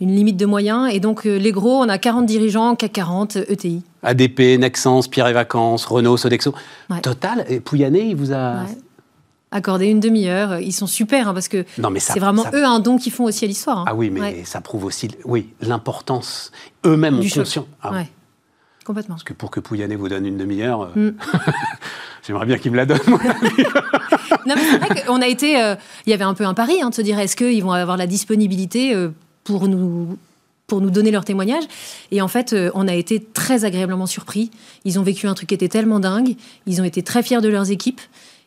[0.00, 0.88] une limite de moyens.
[0.92, 3.82] Et donc, euh, les gros, on a 40 dirigeants, CAC 40, euh, ETI.
[4.02, 6.54] ADP, Nexens, Pierre et Vacances, Renault, Sodexo.
[6.90, 7.00] Ouais.
[7.00, 8.62] Total, et Pouyanné, il vous a.
[8.64, 8.78] Ouais.
[9.52, 10.58] Accorder une demi-heure.
[10.58, 12.98] Ils sont super hein, parce que Non, mais ça- c'est vraiment ça- eux un don
[12.98, 13.78] qu'ils font aussi à l'histoire.
[13.78, 13.84] hein.
[13.86, 14.42] Ah oui, mais Ouais.
[14.44, 16.50] ça prouve aussi, oui, l'importance.
[16.84, 17.44] Eux-mêmes ont Du choc.
[17.44, 17.66] conscience.
[17.80, 18.00] Ah oui.
[18.84, 19.14] Complètement.
[19.14, 21.14] Parce que pour que Pouyanné vous donne une demi-heure, euh, Mm.
[22.26, 23.00] j'aimerais bien qu'il me la donne.
[23.06, 23.20] moi.
[24.46, 25.60] Non, mais c'est vrai qu'on a été.
[25.60, 25.74] euh,
[26.06, 27.96] Il y avait un peu un pari hein, de se dire est-ce qu'ils vont avoir
[27.96, 29.10] la disponibilité euh,
[29.46, 30.18] pour nous
[30.66, 31.62] pour nous donner leur témoignage.
[32.10, 34.50] Et en fait, euh, on a été très agréablement surpris.
[34.84, 36.34] Ils ont vécu un truc qui était tellement dingue.
[36.66, 38.00] Ils ont été très fiers de leurs équipes.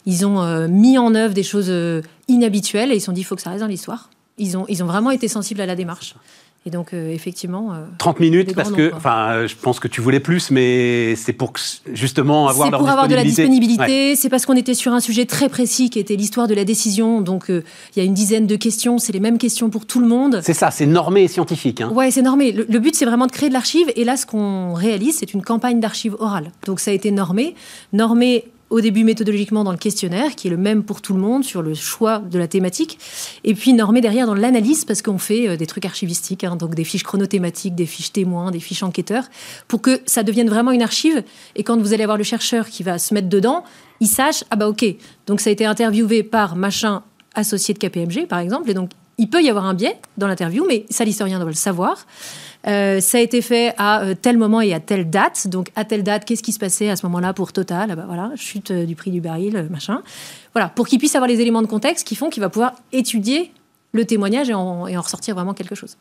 [0.05, 3.21] Ils ont euh, mis en œuvre des choses euh, inhabituelles et ils se sont dit
[3.21, 4.09] il faut que ça reste dans l'histoire.
[4.37, 6.15] Ils ont, ils ont vraiment été sensibles à la démarche.
[6.65, 7.73] Et donc, euh, effectivement.
[7.73, 11.31] euh, 30 minutes, parce que, enfin, euh, je pense que tu voulais plus, mais c'est
[11.31, 11.53] pour
[11.93, 14.15] justement avoir C'est leur pour avoir de la disponibilité.
[14.17, 17.21] C'est parce qu'on était sur un sujet très précis qui était l'histoire de la décision.
[17.21, 17.63] Donc, euh,
[17.95, 18.97] il y a une dizaine de questions.
[18.97, 20.41] C'est les mêmes questions pour tout le monde.
[20.43, 21.79] C'est ça, c'est normé et scientifique.
[21.79, 21.91] Hein.
[21.93, 22.51] Ouais, c'est normé.
[22.51, 23.87] Le, le but, c'est vraiment de créer de l'archive.
[23.95, 26.51] Et là, ce qu'on réalise, c'est une campagne d'archives orale.
[26.65, 27.55] Donc, ça a été normé.
[27.93, 31.43] Normé au début méthodologiquement dans le questionnaire, qui est le même pour tout le monde
[31.43, 32.99] sur le choix de la thématique.
[33.43, 36.75] Et puis normé derrière dans l'analyse, parce qu'on fait euh, des trucs archivistiques, hein, donc
[36.75, 39.25] des fiches chronothématiques, des fiches témoins, des fiches enquêteurs,
[39.67, 41.23] pour que ça devienne vraiment une archive.
[41.55, 43.63] Et quand vous allez avoir le chercheur qui va se mettre dedans,
[43.99, 44.85] il sache, ah bah ok,
[45.27, 47.03] donc ça a été interviewé par machin
[47.35, 50.65] associé de KPMG, par exemple, et donc il peut y avoir un biais dans l'interview,
[50.67, 52.05] mais ça, l'historien doit le savoir.
[52.67, 55.47] Euh, ça a été fait à euh, tel moment et à telle date.
[55.47, 57.89] Donc, à telle date, qu'est-ce qui se passait à ce moment-là pour Total?
[57.91, 60.01] Ah bah voilà, chute euh, du prix du baril, machin.
[60.53, 63.51] Voilà, pour qu'il puisse avoir les éléments de contexte qui font qu'il va pouvoir étudier
[63.93, 65.95] le témoignage et en, et en ressortir vraiment quelque chose.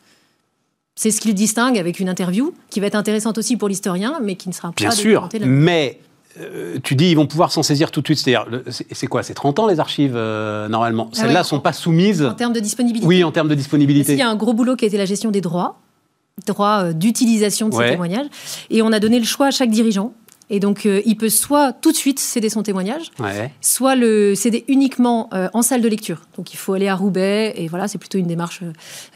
[0.96, 4.18] C'est ce qui le distingue avec une interview qui va être intéressante aussi pour l'historien,
[4.20, 5.46] mais qui ne sera Bien pas sûr, documentée là.
[5.46, 6.00] mais
[6.40, 8.18] euh, tu dis ils vont pouvoir s'en saisir tout de suite.
[8.18, 9.22] C'est-à-dire, c'est quoi?
[9.22, 11.08] C'est 30 ans les archives euh, normalement?
[11.12, 11.44] Ah Celles-là ouais.
[11.46, 12.24] sont pas soumises.
[12.24, 13.06] En termes de disponibilité.
[13.06, 14.12] Oui, en termes de disponibilité.
[14.14, 15.78] qu'il y a un gros boulot qui a été la gestion des droits,
[16.46, 17.90] droits euh, d'utilisation de ces Ouais.
[17.90, 18.26] témoignages.
[18.70, 20.12] Et on a donné le choix à chaque dirigeant.
[20.50, 23.52] Et donc, euh, il peut soit tout de suite céder son témoignage, Ouais.
[23.60, 26.22] soit le céder uniquement euh, en salle de lecture.
[26.38, 28.62] Donc, il faut aller à Roubaix, et voilà, c'est plutôt une démarche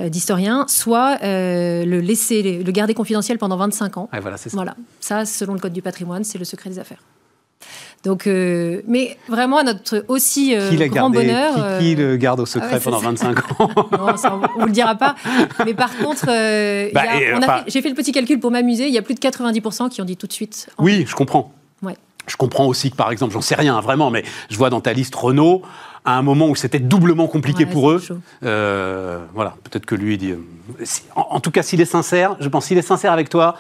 [0.02, 4.08] euh, d'historien, soit le laisser, le garder confidentiel pendant 25 ans.
[4.12, 4.56] Ouais, voilà, c'est ça.
[4.56, 7.02] Voilà, ça, selon le code du patrimoine, c'est le secret des affaires.
[8.04, 11.18] Donc, euh, mais vraiment à notre aussi euh, Qui grand gardé?
[11.26, 11.78] bonheur.
[11.78, 13.06] qui, qui euh, le garde au secret ah ouais, c'est pendant ça.
[13.06, 13.70] 25 ans?
[13.92, 15.14] Non, ça, on ne le dira pas.
[15.64, 17.02] Mais par contre, euh, Bah,
[17.68, 18.88] j'ai fait le petit calcul pour m'amuser.
[18.88, 20.68] Il y a plus de 90% qui ont dit tout de suite.
[20.78, 21.52] Oui, je comprends.
[21.82, 21.96] Ouais.
[22.26, 24.92] Je comprends aussi que, par exemple, j'en sais rien vraiment, mais je vois dans ta
[24.92, 25.62] liste Renault,
[26.04, 28.02] à un moment où c'était doublement compliqué Ouais, pour eux.
[28.44, 30.32] euh, voilà, peut-être que lui, dit.
[30.32, 30.38] euh,
[30.82, 33.56] si- en, en tout cas, s'il est sincère, je pense, s'il est sincère avec toi,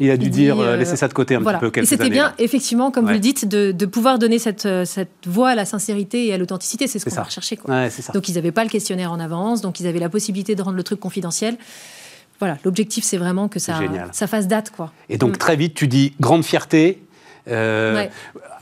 [0.00, 1.58] il a dû Il dire, euh, euh, laissez ça de côté un Voilà.
[1.58, 1.80] petit peu.
[1.80, 3.12] Et c'était bien, effectivement, comme Ouais.
[3.12, 6.34] vous le dites, de, de pouvoir donner cette, euh, cette voix à la sincérité et
[6.34, 6.86] à l'authenticité.
[6.86, 7.56] C'est ce qu'on va rechercher.
[7.56, 7.72] Quoi.
[7.74, 8.12] Ouais, c'est ça.
[8.12, 10.76] Donc, ils n'avaient pas le questionnaire en avance, donc ils avaient la possibilité de rendre
[10.76, 11.56] le truc confidentiel.
[12.40, 13.78] Voilà, l'objectif, c'est vraiment que ça,
[14.26, 14.70] fasse date.
[14.70, 14.92] Quoi.
[15.08, 15.38] Et donc, Mm.
[15.38, 17.00] très vite, tu dis grande fierté.
[17.46, 18.10] Euh, Ouais.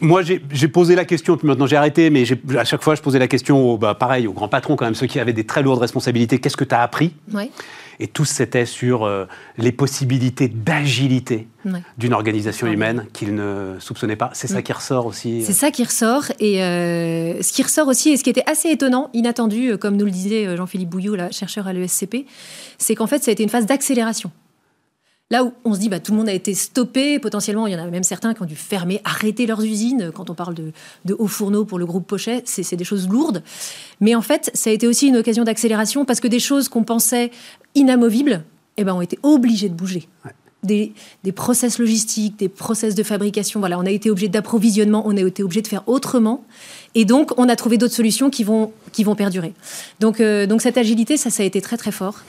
[0.00, 2.24] Moi, j'ai posé la question, puis maintenant j'ai arrêté, mais
[2.58, 4.96] à chaque fois, je posais la question, au, bah, pareil, aux grands patrons, quand même,
[4.96, 6.38] ceux qui avaient des très lourdes responsabilités.
[6.40, 7.12] Qu'est-ce que tu as appris?
[7.32, 7.50] Ouais.
[8.00, 9.26] Et tous, c'était sur euh,
[9.58, 11.80] les possibilités d'agilité Ouais.
[11.96, 14.30] d'une organisation humaine qu'ils ne soupçonnaient pas.
[14.32, 15.44] C'est ça qui ressort aussi.
[15.44, 16.24] C'est ça qui ressort.
[16.40, 19.96] Et euh, ce qui ressort aussi, et ce qui était assez étonnant, inattendu, euh, comme
[19.96, 22.26] nous le disait euh, Jean-Philippe Bouillot, là, chercheur à l'ESCP,
[22.78, 24.32] c'est qu'en fait, ça a été une phase d'accélération.
[25.30, 27.76] Là où on se dit, bah, tout le monde a été stoppé, potentiellement, il y
[27.76, 30.10] en a même certains qui ont dû fermer, arrêter leurs usines.
[30.12, 30.72] Quand on parle de,
[31.04, 33.42] de hauts fourneaux pour le groupe Pochet, c'est des choses lourdes.
[34.00, 36.82] Mais en fait, ça a été aussi une occasion d'accélération parce que des choses qu'on
[36.84, 37.30] pensait
[37.74, 38.44] inamovibles
[38.76, 40.08] eh ben, ont été obligées de bouger.
[40.62, 40.92] Des,
[41.24, 43.58] des process logistiques, des process de fabrication.
[43.58, 46.44] Voilà, on a été obligé d'approvisionnement, on a été obligé de faire autrement.
[46.94, 49.54] Et donc, on a trouvé d'autres solutions qui vont, qui vont perdurer.
[49.98, 52.20] Donc, euh, donc, cette agilité, ça, ça a été très, très fort.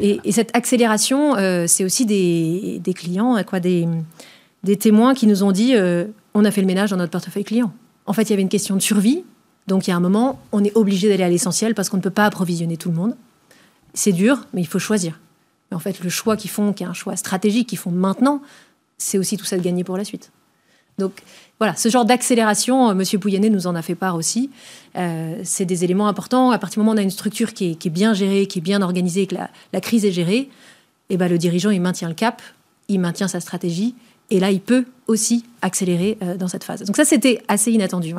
[0.00, 3.86] Et, et cette accélération, euh, c'est aussi des, des clients, quoi, des,
[4.64, 7.44] des témoins qui nous ont dit euh, on a fait le ménage dans notre portefeuille
[7.44, 7.72] client.
[8.06, 9.22] En fait, il y avait une question de survie.
[9.66, 12.02] Donc, il y a un moment, on est obligé d'aller à l'essentiel parce qu'on ne
[12.02, 13.16] peut pas approvisionner tout le monde.
[13.94, 15.20] C'est dur, mais il faut choisir.
[15.70, 18.42] Mais en fait, le choix qu'ils font, qui est un choix stratégique qu'ils font maintenant,
[18.98, 20.30] c'est aussi tout ça de gagner pour la suite.
[20.98, 21.22] Donc
[21.58, 24.50] voilà, ce genre d'accélération, euh, Monsieur Pouyanné nous en a fait part aussi.
[24.96, 26.50] Euh, c'est des éléments importants.
[26.50, 28.62] À partir du moment où on a une structure qui est, bien gérée, qui est
[28.62, 29.36] bien organisée, que
[29.72, 30.50] la, crise est gérée,
[31.08, 32.42] et ben le dirigeant il maintient le cap,
[32.88, 33.94] il maintient sa stratégie
[34.30, 36.82] Et là, il peut aussi accélérer euh, dans cette phase.
[36.82, 38.14] Donc ça, c'était assez inattendu,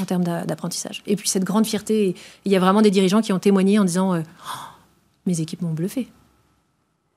[0.00, 1.02] en termes d'apprentissage.
[1.06, 2.14] Et puis cette grande fierté,
[2.44, 4.22] il y a vraiment des dirigeants qui ont témoigné en disant
[5.26, 6.08] mes équipes m'ont bluffé.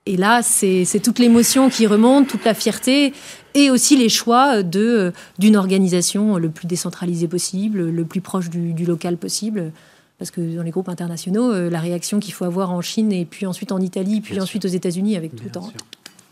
[0.07, 3.11] Et là, c'est toute l'émotion qui remonte, toute la fierté,
[3.55, 9.17] et aussi les choix d'une organisation le plus décentralisée possible, le plus proche du, local
[9.17, 9.71] possible.
[10.19, 13.25] Parce que dans les groupes internationaux, euh, la réaction qu'il faut avoir en Chine, et
[13.25, 15.69] puis ensuite en Italie, puis ensuite aux États-Unis, avec tout en,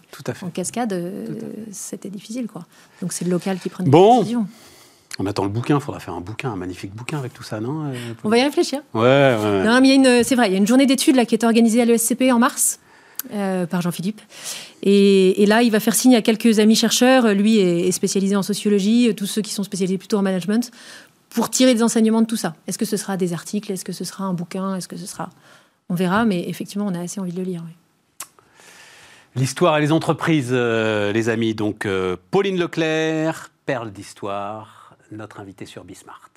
[0.10, 0.46] tout à fait.
[0.46, 1.26] en cascade, euh,
[1.70, 2.48] c'était difficile.
[2.48, 2.66] quoi.
[3.02, 4.20] Donc c'est le local qui prend des bon.
[4.20, 4.48] décisions.
[5.20, 7.60] On attend le bouquin, il faudra faire un bouquin, un magnifique bouquin avec tout ça,
[7.60, 8.82] non euh, On va y réfléchir.
[8.94, 9.64] Ouais, ouais.
[9.64, 11.86] Non, mais c'est vrai, il y a une journée d'études là, qui est organisée à
[11.86, 12.80] l'ESCP en mars.
[13.70, 14.22] par Jean-Philippe.
[14.82, 17.34] Et, là, il va faire signe à quelques amis chercheurs.
[17.34, 20.72] Lui est, spécialisé en sociologie, tous ceux qui sont spécialisés plutôt en management,
[21.30, 22.56] pour tirer des enseignements de tout ça.
[22.68, 23.72] Est-ce que ce sera des articles?
[23.72, 24.76] Est-ce que ce sera un bouquin?
[24.76, 25.30] Est-ce que ce sera...
[25.90, 27.64] On verra, mais effectivement, on a assez envie de le lire.
[29.36, 31.56] L'histoire et les entreprises, euh, les amis.
[31.56, 34.83] Donc, euh, Pauline Leclerc, perle d'histoire,
[35.16, 36.32] notre invitée sur Bismart.